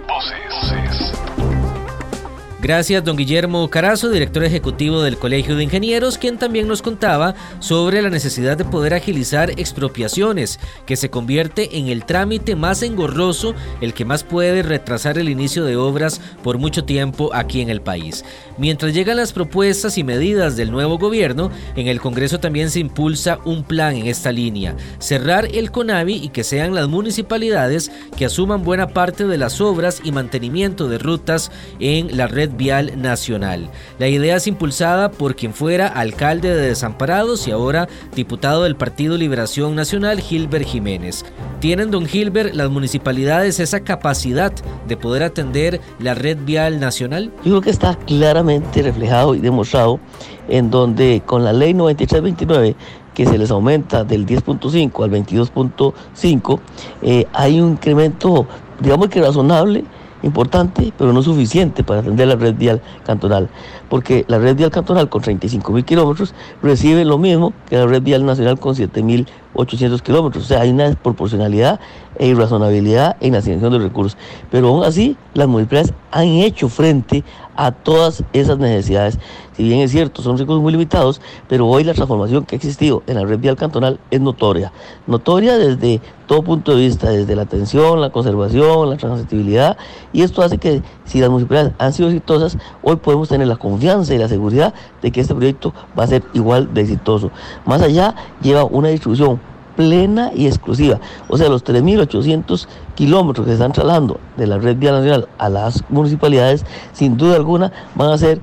Gracias, 2.59 3.05
don 3.05 3.19
Guillermo 3.19 3.69
Carazo, 3.69 4.09
director 4.09 4.43
ejecutivo 4.43 5.03
del 5.03 5.19
Colegio 5.19 5.57
de 5.57 5.65
Ingenieros, 5.65 6.17
quien 6.17 6.39
también 6.39 6.67
nos 6.67 6.81
contaba 6.81 7.35
sobre 7.59 8.01
la 8.01 8.09
necesidad 8.09 8.57
de 8.57 8.65
poder 8.65 8.95
agilizar 8.95 9.51
expropiaciones, 9.51 10.59
que 10.87 10.97
se 10.97 11.11
convierte 11.11 11.77
en 11.77 11.89
el 11.89 12.07
trámite 12.07 12.57
más 12.57 12.83
engorroso, 12.83 13.55
el 13.83 13.93
que 13.93 14.07
más 14.07 14.25
puede 14.25 14.63
retrasar 14.63 15.19
el 15.19 15.29
inicio 15.29 15.67
de 15.67 15.77
obras 15.77 16.23
por 16.43 16.57
mucho 16.57 16.85
tiempo 16.85 17.29
aquí 17.35 17.61
en 17.61 17.69
el 17.69 17.83
país. 17.83 18.25
Mientras 18.57 18.95
llegan 18.95 19.19
las 19.19 19.35
propuestas 19.35 19.99
y 19.99 20.03
medidas 20.03 20.57
del 20.57 20.71
nuevo 20.71 20.97
gobierno, 20.97 21.51
en 21.77 21.89
el 21.89 22.01
Congreso 22.01 22.41
también 22.41 22.71
se 22.71 22.81
impulsa 22.81 23.39
un 23.45 23.65
plan 23.65 23.97
en 23.97 24.07
esta 24.07 24.33
línea, 24.33 24.75
cerrar 24.99 25.47
el 25.53 25.71
CONAVI 25.71 26.15
y 26.15 26.31
que 26.31 26.43
sean 26.43 26.75
las 26.75 26.89
municipalidades 26.89 27.93
que 28.17 28.25
asuman 28.25 28.65
buena 28.65 28.89
parte 28.89 29.27
de 29.27 29.37
las 29.37 29.61
obras 29.61 30.01
y 30.03 30.11
mantenimiento 30.11 30.89
de 30.89 30.97
rutas 30.97 31.53
en 31.81 32.17
la 32.17 32.27
red 32.27 32.47
vial 32.57 33.01
nacional. 33.01 33.71
La 33.99 34.09
idea 34.09 34.37
es 34.37 34.47
impulsada 34.47 35.11
por 35.11 35.37
quien 35.37 35.55
fuera 35.55 35.87
alcalde 35.87 36.55
de 36.55 36.69
Desamparados 36.69 37.47
y 37.47 37.51
ahora 37.51 37.89
diputado 38.15 38.65
del 38.65 38.77
Partido 38.77 39.17
Liberación 39.17 39.75
Nacional, 39.75 40.21
Gilbert 40.21 40.67
Jiménez. 40.67 41.25
¿Tienen, 41.61 41.91
don 41.91 42.07
Gilbert, 42.07 42.55
las 42.55 42.71
municipalidades 42.71 43.61
esa 43.61 43.81
capacidad 43.81 44.53
de 44.87 44.97
poder 44.97 45.23
atender 45.23 45.81
la 45.99 46.15
red 46.15 46.39
vial 46.45 46.81
nacional? 46.81 47.33
Yo 47.45 47.53
creo 47.53 47.61
que 47.61 47.71
está 47.71 47.95
claramente 47.95 48.83
reflejado 48.83 49.35
y 49.35 49.41
demostrado 49.41 50.01
en 50.49 50.71
donde 50.71 51.23
con 51.25 51.45
la 51.45 51.53
ley 51.53 51.75
9329 51.75 52.77
que 53.15 53.25
se 53.25 53.39
les 53.39 53.51
aumenta 53.51 54.05
del 54.05 54.27
10.5 54.27 55.03
al 55.03 55.11
22.5, 55.11 56.61
eh, 57.01 57.27
hay 57.33 57.61
un 57.61 57.71
incremento, 57.71 58.47
digamos 58.79 59.09
que 59.09 59.23
razonable, 59.23 59.85
importante, 60.27 60.93
pero 60.99 61.13
no 61.13 61.23
suficiente 61.23 61.83
para 61.83 62.01
atender 62.01 62.29
la 62.29 62.37
red 62.37 62.55
vial 62.55 62.83
cantonal, 63.05 63.49
porque 63.89 64.25
la 64.29 64.39
red 64.39 64.57
vial 64.57 64.71
cantonal 64.71 65.09
con 65.09 65.23
35 65.23 65.73
mil 65.73 65.85
kilómetros 65.85 66.35
recibe 66.63 67.05
lo 67.05 67.19
mismo 67.19 67.53
que 67.69 67.77
la 67.77 67.87
red 67.87 68.03
vial 68.03 68.25
nacional 68.25 68.59
con 68.59 68.75
7 68.75 69.03
mil 69.03 69.27
800 69.57 70.03
kilómetros. 70.03 70.45
O 70.45 70.47
sea, 70.47 70.61
hay 70.61 70.71
una 70.71 70.85
desproporcionalidad 70.85 71.81
e 72.19 72.29
irrazonabilidad 72.29 73.17
en 73.21 73.33
la 73.33 73.39
asignación 73.39 73.73
de 73.73 73.79
recursos. 73.79 74.17
Pero 74.51 74.69
aún 74.69 74.85
así, 74.85 75.17
las 75.35 75.49
municipalidades 75.49 75.95
han 76.11 76.29
hecho 76.29 76.69
frente 76.69 77.25
a 77.57 77.73
todas 77.73 78.23
esas 78.33 78.59
necesidades. 78.59 79.19
Si 79.55 79.63
bien 79.63 79.81
es 79.81 79.91
cierto, 79.91 80.23
son 80.23 80.37
recursos 80.37 80.63
muy 80.63 80.73
limitados, 80.73 81.21
pero 81.49 81.67
hoy 81.67 81.85
la 81.85 81.95
transformación 81.95 82.45
que 82.45 82.55
ha 82.55 82.59
existido 82.59 83.03
en 83.07 83.17
la 83.17 83.25
red 83.25 83.39
vial 83.39 83.57
cantonal 83.57 83.99
es 84.11 84.21
notoria. 84.21 84.73
Notoria 85.07 85.57
desde 85.57 86.03
todo 86.27 86.43
punto 86.43 86.75
de 86.75 86.83
vista, 86.83 87.09
desde 87.09 87.35
la 87.35 87.43
atención, 87.43 88.01
la 88.01 88.11
conservación, 88.11 88.91
la 88.91 88.97
transitibilidad, 88.97 89.79
y 90.13 90.23
esto 90.23 90.43
hace 90.43 90.59
que 90.59 90.83
si 91.05 91.21
las 91.21 91.31
municipalidades 91.31 91.73
han 91.79 91.93
sido 91.95 92.09
exitosas, 92.09 92.59
hoy 92.83 92.97
podemos 92.97 93.29
tener 93.29 93.47
la 93.47 93.57
confianza 93.77 94.15
y 94.15 94.19
la 94.19 94.29
seguridad 94.29 94.73
de 95.03 95.11
que 95.11 95.21
este 95.21 95.35
proyecto 95.35 95.75
va 95.99 96.05
a 96.05 96.07
ser 96.07 96.23
igual 96.33 96.73
de 96.73 96.81
exitoso. 96.81 97.31
Más 97.67 97.83
allá, 97.83 98.15
lleva 98.41 98.65
una 98.65 98.89
distribución 98.89 99.39
plena 99.77 100.31
y 100.35 100.47
exclusiva. 100.47 100.99
O 101.29 101.37
sea, 101.37 101.51
los 101.51 101.63
3.800 101.63 102.67
kilómetros 102.95 103.45
que 103.45 103.51
se 103.51 103.57
están 103.57 103.73
trasladando 103.73 104.19
de 104.39 104.47
la 104.47 104.57
red 104.57 104.79
vial 104.79 104.95
nacional 104.95 105.29
a 105.37 105.51
las 105.51 105.85
municipalidades, 105.91 106.65
sin 106.95 107.19
duda 107.19 107.37
alguna, 107.37 107.71
van 107.95 108.11
a 108.11 108.17
ser 108.17 108.41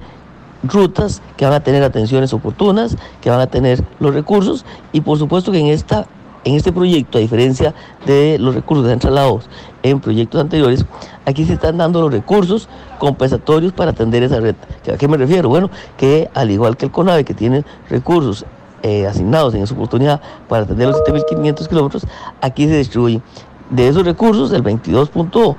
rutas 0.62 1.24
que 1.36 1.46
van 1.46 1.56
a 1.56 1.62
tener 1.62 1.82
atenciones 1.84 2.32
oportunas, 2.32 2.96
que 3.20 3.32
van 3.32 3.42
a 3.42 3.48
tener 3.48 3.84
los 4.00 4.14
recursos 4.14 4.66
y 4.92 5.02
por 5.02 5.18
supuesto 5.18 5.52
que 5.52 5.60
en 5.60 5.68
esta 5.68 6.06
en 6.44 6.56
este 6.56 6.72
proyecto, 6.72 7.18
a 7.18 7.22
diferencia 7.22 7.74
de 8.06 8.38
los 8.40 8.56
recursos 8.56 8.86
trasladado 9.00 9.42
en 9.82 10.00
proyectos 10.00 10.42
anteriores, 10.42 10.86
aquí 11.26 11.46
se 11.46 11.54
están 11.54 11.78
dando 11.78 12.02
los 12.02 12.12
recursos 12.12 12.68
compensatorios 13.00 13.74
para 13.74 13.92
atender 13.92 14.24
esa 14.24 14.40
red. 14.40 14.56
¿A 14.92 14.98
qué 14.98 15.08
me 15.08 15.18
refiero? 15.18 15.50
Bueno, 15.50 15.70
que 15.98 16.30
al 16.34 16.52
igual 16.52 16.78
que 16.78 16.86
el 16.86 16.92
CONAVE, 16.92 17.24
que 17.24 17.34
tiene 17.34 17.64
recursos 17.90 18.46
eh, 18.82 19.08
asignados 19.08 19.54
en 19.54 19.64
esa 19.64 19.74
oportunidad 19.74 20.22
para 20.50 20.64
atender 20.64 20.88
los 20.88 20.98
7.500 20.98 21.68
kilómetros, 21.68 22.08
aquí 22.42 22.68
se 22.68 22.78
distribuyen 22.78 23.24
de 23.70 23.88
esos 23.88 24.06
recursos 24.06 24.52
el 24.52 24.64
22.5 24.64 25.56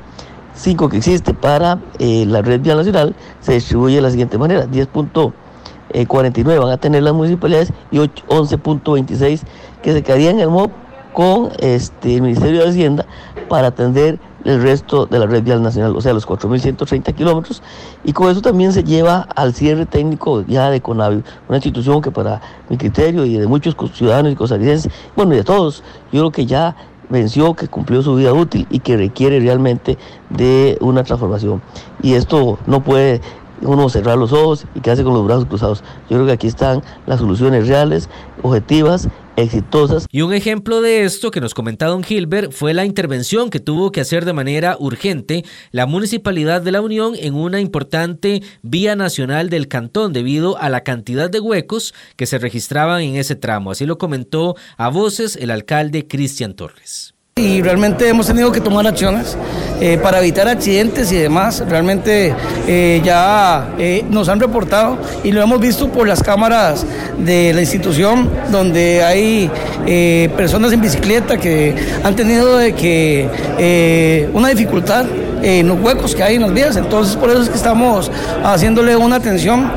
5 0.55 0.89
que 0.89 0.97
existe 0.99 1.35
para 1.35 1.81
eh, 1.99 2.25
la 2.27 2.43
red 2.43 2.61
vial 2.61 2.79
nacional 2.79 3.15
se 3.41 3.55
distribuye 3.55 3.97
de 3.97 4.03
la 4.03 4.11
siguiente 4.11 4.39
manera. 4.39 4.67
10.49 4.67 6.61
van 6.61 6.71
a 6.71 6.77
tener 6.77 7.03
las 7.03 7.13
municipalidades 7.13 7.73
y 7.91 7.99
11.26 7.99 9.41
que 9.85 9.93
se 9.93 10.03
quedarían 10.03 10.37
en 10.37 10.41
el 10.41 10.49
MOP 10.49 10.73
con 11.13 11.51
este, 11.59 12.17
el 12.17 12.23
Ministerio 12.23 12.63
de 12.63 12.71
Hacienda 12.71 13.07
para 13.51 13.69
atender 13.69 14.19
el 14.45 14.63
resto 14.63 15.05
de 15.07 15.19
la 15.19 15.27
red 15.27 15.43
vial 15.43 15.63
nacional, 15.63 15.95
o 15.95 16.01
sea, 16.01 16.13
los 16.15 16.27
4.130 16.27 17.15
kilómetros, 17.15 17.63
y 18.03 18.13
con 18.13 18.31
eso 18.31 18.41
también 18.41 18.73
se 18.73 18.83
lleva 18.83 19.27
al 19.37 19.55
cierre 19.55 19.87
técnico 19.87 20.43
ya 20.47 20.71
de 20.71 20.81
Conavi, 20.81 21.23
una 21.49 21.59
institución 21.59 22.01
que 22.01 22.11
para 22.11 22.41
mi 22.69 22.77
criterio 22.79 23.27
y 23.27 23.37
de 23.37 23.47
muchos 23.47 23.77
ciudadanos 23.93 24.33
y 24.33 24.37
costarricenses, 24.37 24.91
bueno, 25.17 25.35
y 25.35 25.37
de 25.37 25.45
todos, 25.45 25.83
yo 26.13 26.21
creo 26.21 26.31
que 26.31 26.47
ya 26.47 26.77
venció, 27.11 27.55
que 27.55 27.69
cumplió 27.69 28.03
su 28.03 28.15
vida 28.17 28.33
útil 28.33 28.67
y 28.71 28.81
que 28.81 28.97
requiere 28.97 29.39
realmente 29.39 29.99
de 30.31 30.79
una 30.81 31.05
transformación. 31.05 31.63
Y 32.03 32.15
esto 32.15 32.59
no 32.67 32.83
puede 32.83 33.21
uno 33.63 33.89
cerrar 33.89 34.19
los 34.19 34.33
ojos 34.33 34.67
y 34.75 34.81
quedarse 34.81 35.05
con 35.05 35.15
los 35.15 35.25
brazos 35.25 35.45
cruzados. 35.47 35.85
Yo 36.11 36.17
creo 36.17 36.27
que 36.27 36.33
aquí 36.33 36.47
están 36.47 36.83
las 37.07 37.21
soluciones 37.21 37.69
reales, 37.69 38.09
objetivas 38.43 39.09
exitosas. 39.37 40.07
Y 40.11 40.23
un 40.23 40.33
ejemplo 40.33 40.81
de 40.81 41.05
esto 41.05 41.31
que 41.31 41.41
nos 41.41 41.55
comentaba 41.55 41.93
don 41.93 42.03
Gilbert 42.03 42.53
fue 42.53 42.75
la 42.75 42.85
intervención 42.85 43.51
que 43.51 43.61
tuvo 43.61 43.93
que 43.93 44.01
hacer 44.01 44.25
de 44.25 44.33
manera 44.33 44.77
urgente 44.79 45.45
la 45.71 45.87
Municipalidad 45.87 46.63
de 46.63 46.73
la 46.73 46.81
Unión 46.81 47.15
en 47.19 47.35
una 47.35 47.61
importante 47.61 48.43
vía 48.63 48.97
nacional 48.97 49.51
del 49.51 49.69
cantón 49.69 50.13
debido 50.13 50.59
a 50.59 50.69
la 50.69 50.83
cantidad 50.83 51.31
de 51.31 51.41
huecos 51.41 51.95
que 52.17 52.27
se 52.27 52.39
registraban 52.39 53.03
en 53.03 53.17
ese 53.17 53.37
tramo. 53.37 53.71
Así 53.71 53.87
lo 53.87 53.99
comentó 53.99 54.57
a 54.77 54.89
voces 54.89 55.37
el 55.37 55.51
alcalde 55.51 56.07
Cristian 56.07 56.55
Torres. 56.55 57.14
Y 57.37 57.63
realmente 57.63 58.09
hemos 58.09 58.29
tenido 58.29 58.53
que 58.53 58.61
tomar 58.61 58.87
acciones 58.87 59.37
eh, 59.81 59.99
para 60.01 60.21
evitar 60.21 60.47
accidentes 60.47 61.11
y 61.11 61.17
demás. 61.17 61.65
Realmente 61.69 62.33
eh, 62.69 63.03
ya 63.05 63.75
eh, 63.77 64.05
nos 64.09 64.29
han 64.29 64.39
reportado 64.39 64.99
y 65.25 65.33
lo 65.33 65.43
hemos 65.43 65.59
visto 65.59 65.91
por 65.91 66.07
las 66.07 66.23
cámaras 66.23 66.87
de 67.19 67.53
la 67.53 67.61
institución 67.61 68.31
donde 68.53 69.03
hay 69.03 69.51
personas 70.37 70.73
en 70.73 70.81
bicicleta 70.81 71.37
que 71.37 71.75
han 72.05 72.15
tenido 72.15 72.57
de 72.57 72.73
que 72.73 74.31
una 74.33 74.51
dificultad 74.51 75.05
en 75.43 75.67
los 75.67 75.81
huecos 75.81 76.15
que 76.15 76.23
hay 76.23 76.37
en 76.37 76.43
las 76.43 76.55
vías. 76.55 76.77
Entonces 76.77 77.17
por 77.17 77.31
eso 77.31 77.43
es 77.43 77.49
que 77.49 77.57
estamos 77.57 78.13
haciéndole 78.45 78.95
una 78.95 79.17
atención 79.17 79.73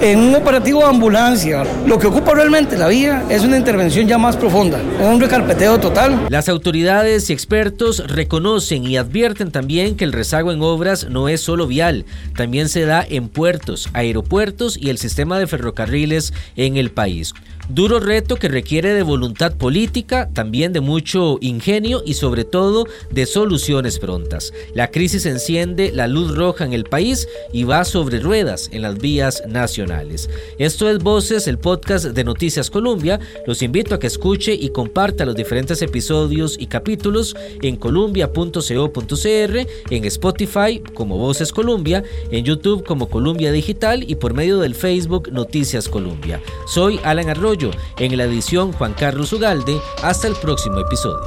en 0.00 0.20
un 0.20 0.34
operativo 0.34 0.80
de 0.80 0.86
ambulancia, 0.86 1.64
lo 1.86 1.98
que 1.98 2.06
ocupa 2.06 2.34
realmente 2.34 2.76
la 2.76 2.88
vía 2.88 3.24
es 3.28 3.42
una 3.42 3.56
intervención 3.56 4.06
ya 4.06 4.18
más 4.18 4.36
profunda, 4.36 4.80
un 5.00 5.20
recarpeteo 5.20 5.78
total. 5.78 6.26
Las 6.28 6.48
autoridades 6.48 7.30
y 7.30 7.32
expertos 7.32 8.06
reconocen 8.06 8.84
y 8.84 8.96
advierten 8.96 9.50
también 9.50 9.96
que 9.96 10.04
el 10.04 10.12
rezago 10.12 10.52
en 10.52 10.62
obras 10.62 11.08
no 11.08 11.28
es 11.28 11.40
solo 11.40 11.66
vial, 11.66 12.04
también 12.36 12.68
se 12.68 12.84
da 12.84 13.04
en 13.08 13.28
puertos, 13.28 13.88
aeropuertos 13.92 14.76
y 14.76 14.90
el 14.90 14.98
sistema 14.98 15.38
de 15.38 15.46
ferrocarriles 15.46 16.32
en 16.56 16.76
el 16.76 16.90
país. 16.90 17.34
Duro 17.68 18.00
reto 18.00 18.36
que 18.36 18.48
requiere 18.48 18.94
de 18.94 19.02
voluntad 19.02 19.54
política, 19.54 20.30
también 20.32 20.72
de 20.72 20.80
mucho 20.80 21.36
ingenio 21.42 22.02
y 22.02 22.14
sobre 22.14 22.44
todo 22.44 22.86
de 23.10 23.26
soluciones 23.26 23.98
prontas. 23.98 24.54
La 24.72 24.90
crisis 24.90 25.26
enciende 25.26 25.92
la 25.92 26.08
luz 26.08 26.34
roja 26.34 26.64
en 26.64 26.72
el 26.72 26.84
país 26.84 27.28
y 27.52 27.64
va 27.64 27.84
sobre 27.84 28.20
ruedas 28.20 28.70
en 28.72 28.80
las 28.80 28.96
vías 28.96 29.42
nacionales. 29.46 30.30
Esto 30.58 30.88
es 30.88 30.98
Voces, 30.98 31.46
el 31.46 31.58
podcast 31.58 32.06
de 32.06 32.24
Noticias 32.24 32.70
Colombia. 32.70 33.20
Los 33.46 33.60
invito 33.60 33.94
a 33.94 33.98
que 33.98 34.06
escuche 34.06 34.54
y 34.54 34.70
comparta 34.70 35.26
los 35.26 35.36
diferentes 35.36 35.82
episodios 35.82 36.56
y 36.58 36.68
capítulos 36.68 37.36
en 37.60 37.76
columbia.co.cr, 37.76 39.66
en 39.90 40.04
Spotify 40.06 40.82
como 40.94 41.18
Voces 41.18 41.52
Colombia, 41.52 42.02
en 42.30 42.46
YouTube 42.46 42.82
como 42.86 43.10
Columbia 43.10 43.52
Digital 43.52 44.10
y 44.10 44.14
por 44.14 44.32
medio 44.32 44.58
del 44.58 44.74
Facebook 44.74 45.30
Noticias 45.30 45.86
Colombia. 45.86 46.40
Soy 46.66 46.98
Alan 47.04 47.28
Arroyo 47.28 47.57
en 47.98 48.16
la 48.16 48.24
edición 48.24 48.72
Juan 48.72 48.94
Carlos 48.94 49.32
Ugalde. 49.32 49.80
Hasta 50.02 50.28
el 50.28 50.34
próximo 50.36 50.78
episodio. 50.78 51.26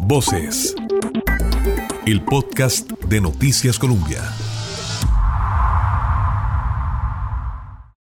Voces. 0.00 0.74
El 2.06 2.22
podcast 2.22 2.90
de 2.90 3.20
Noticias 3.20 3.78
Colombia. 3.78 4.20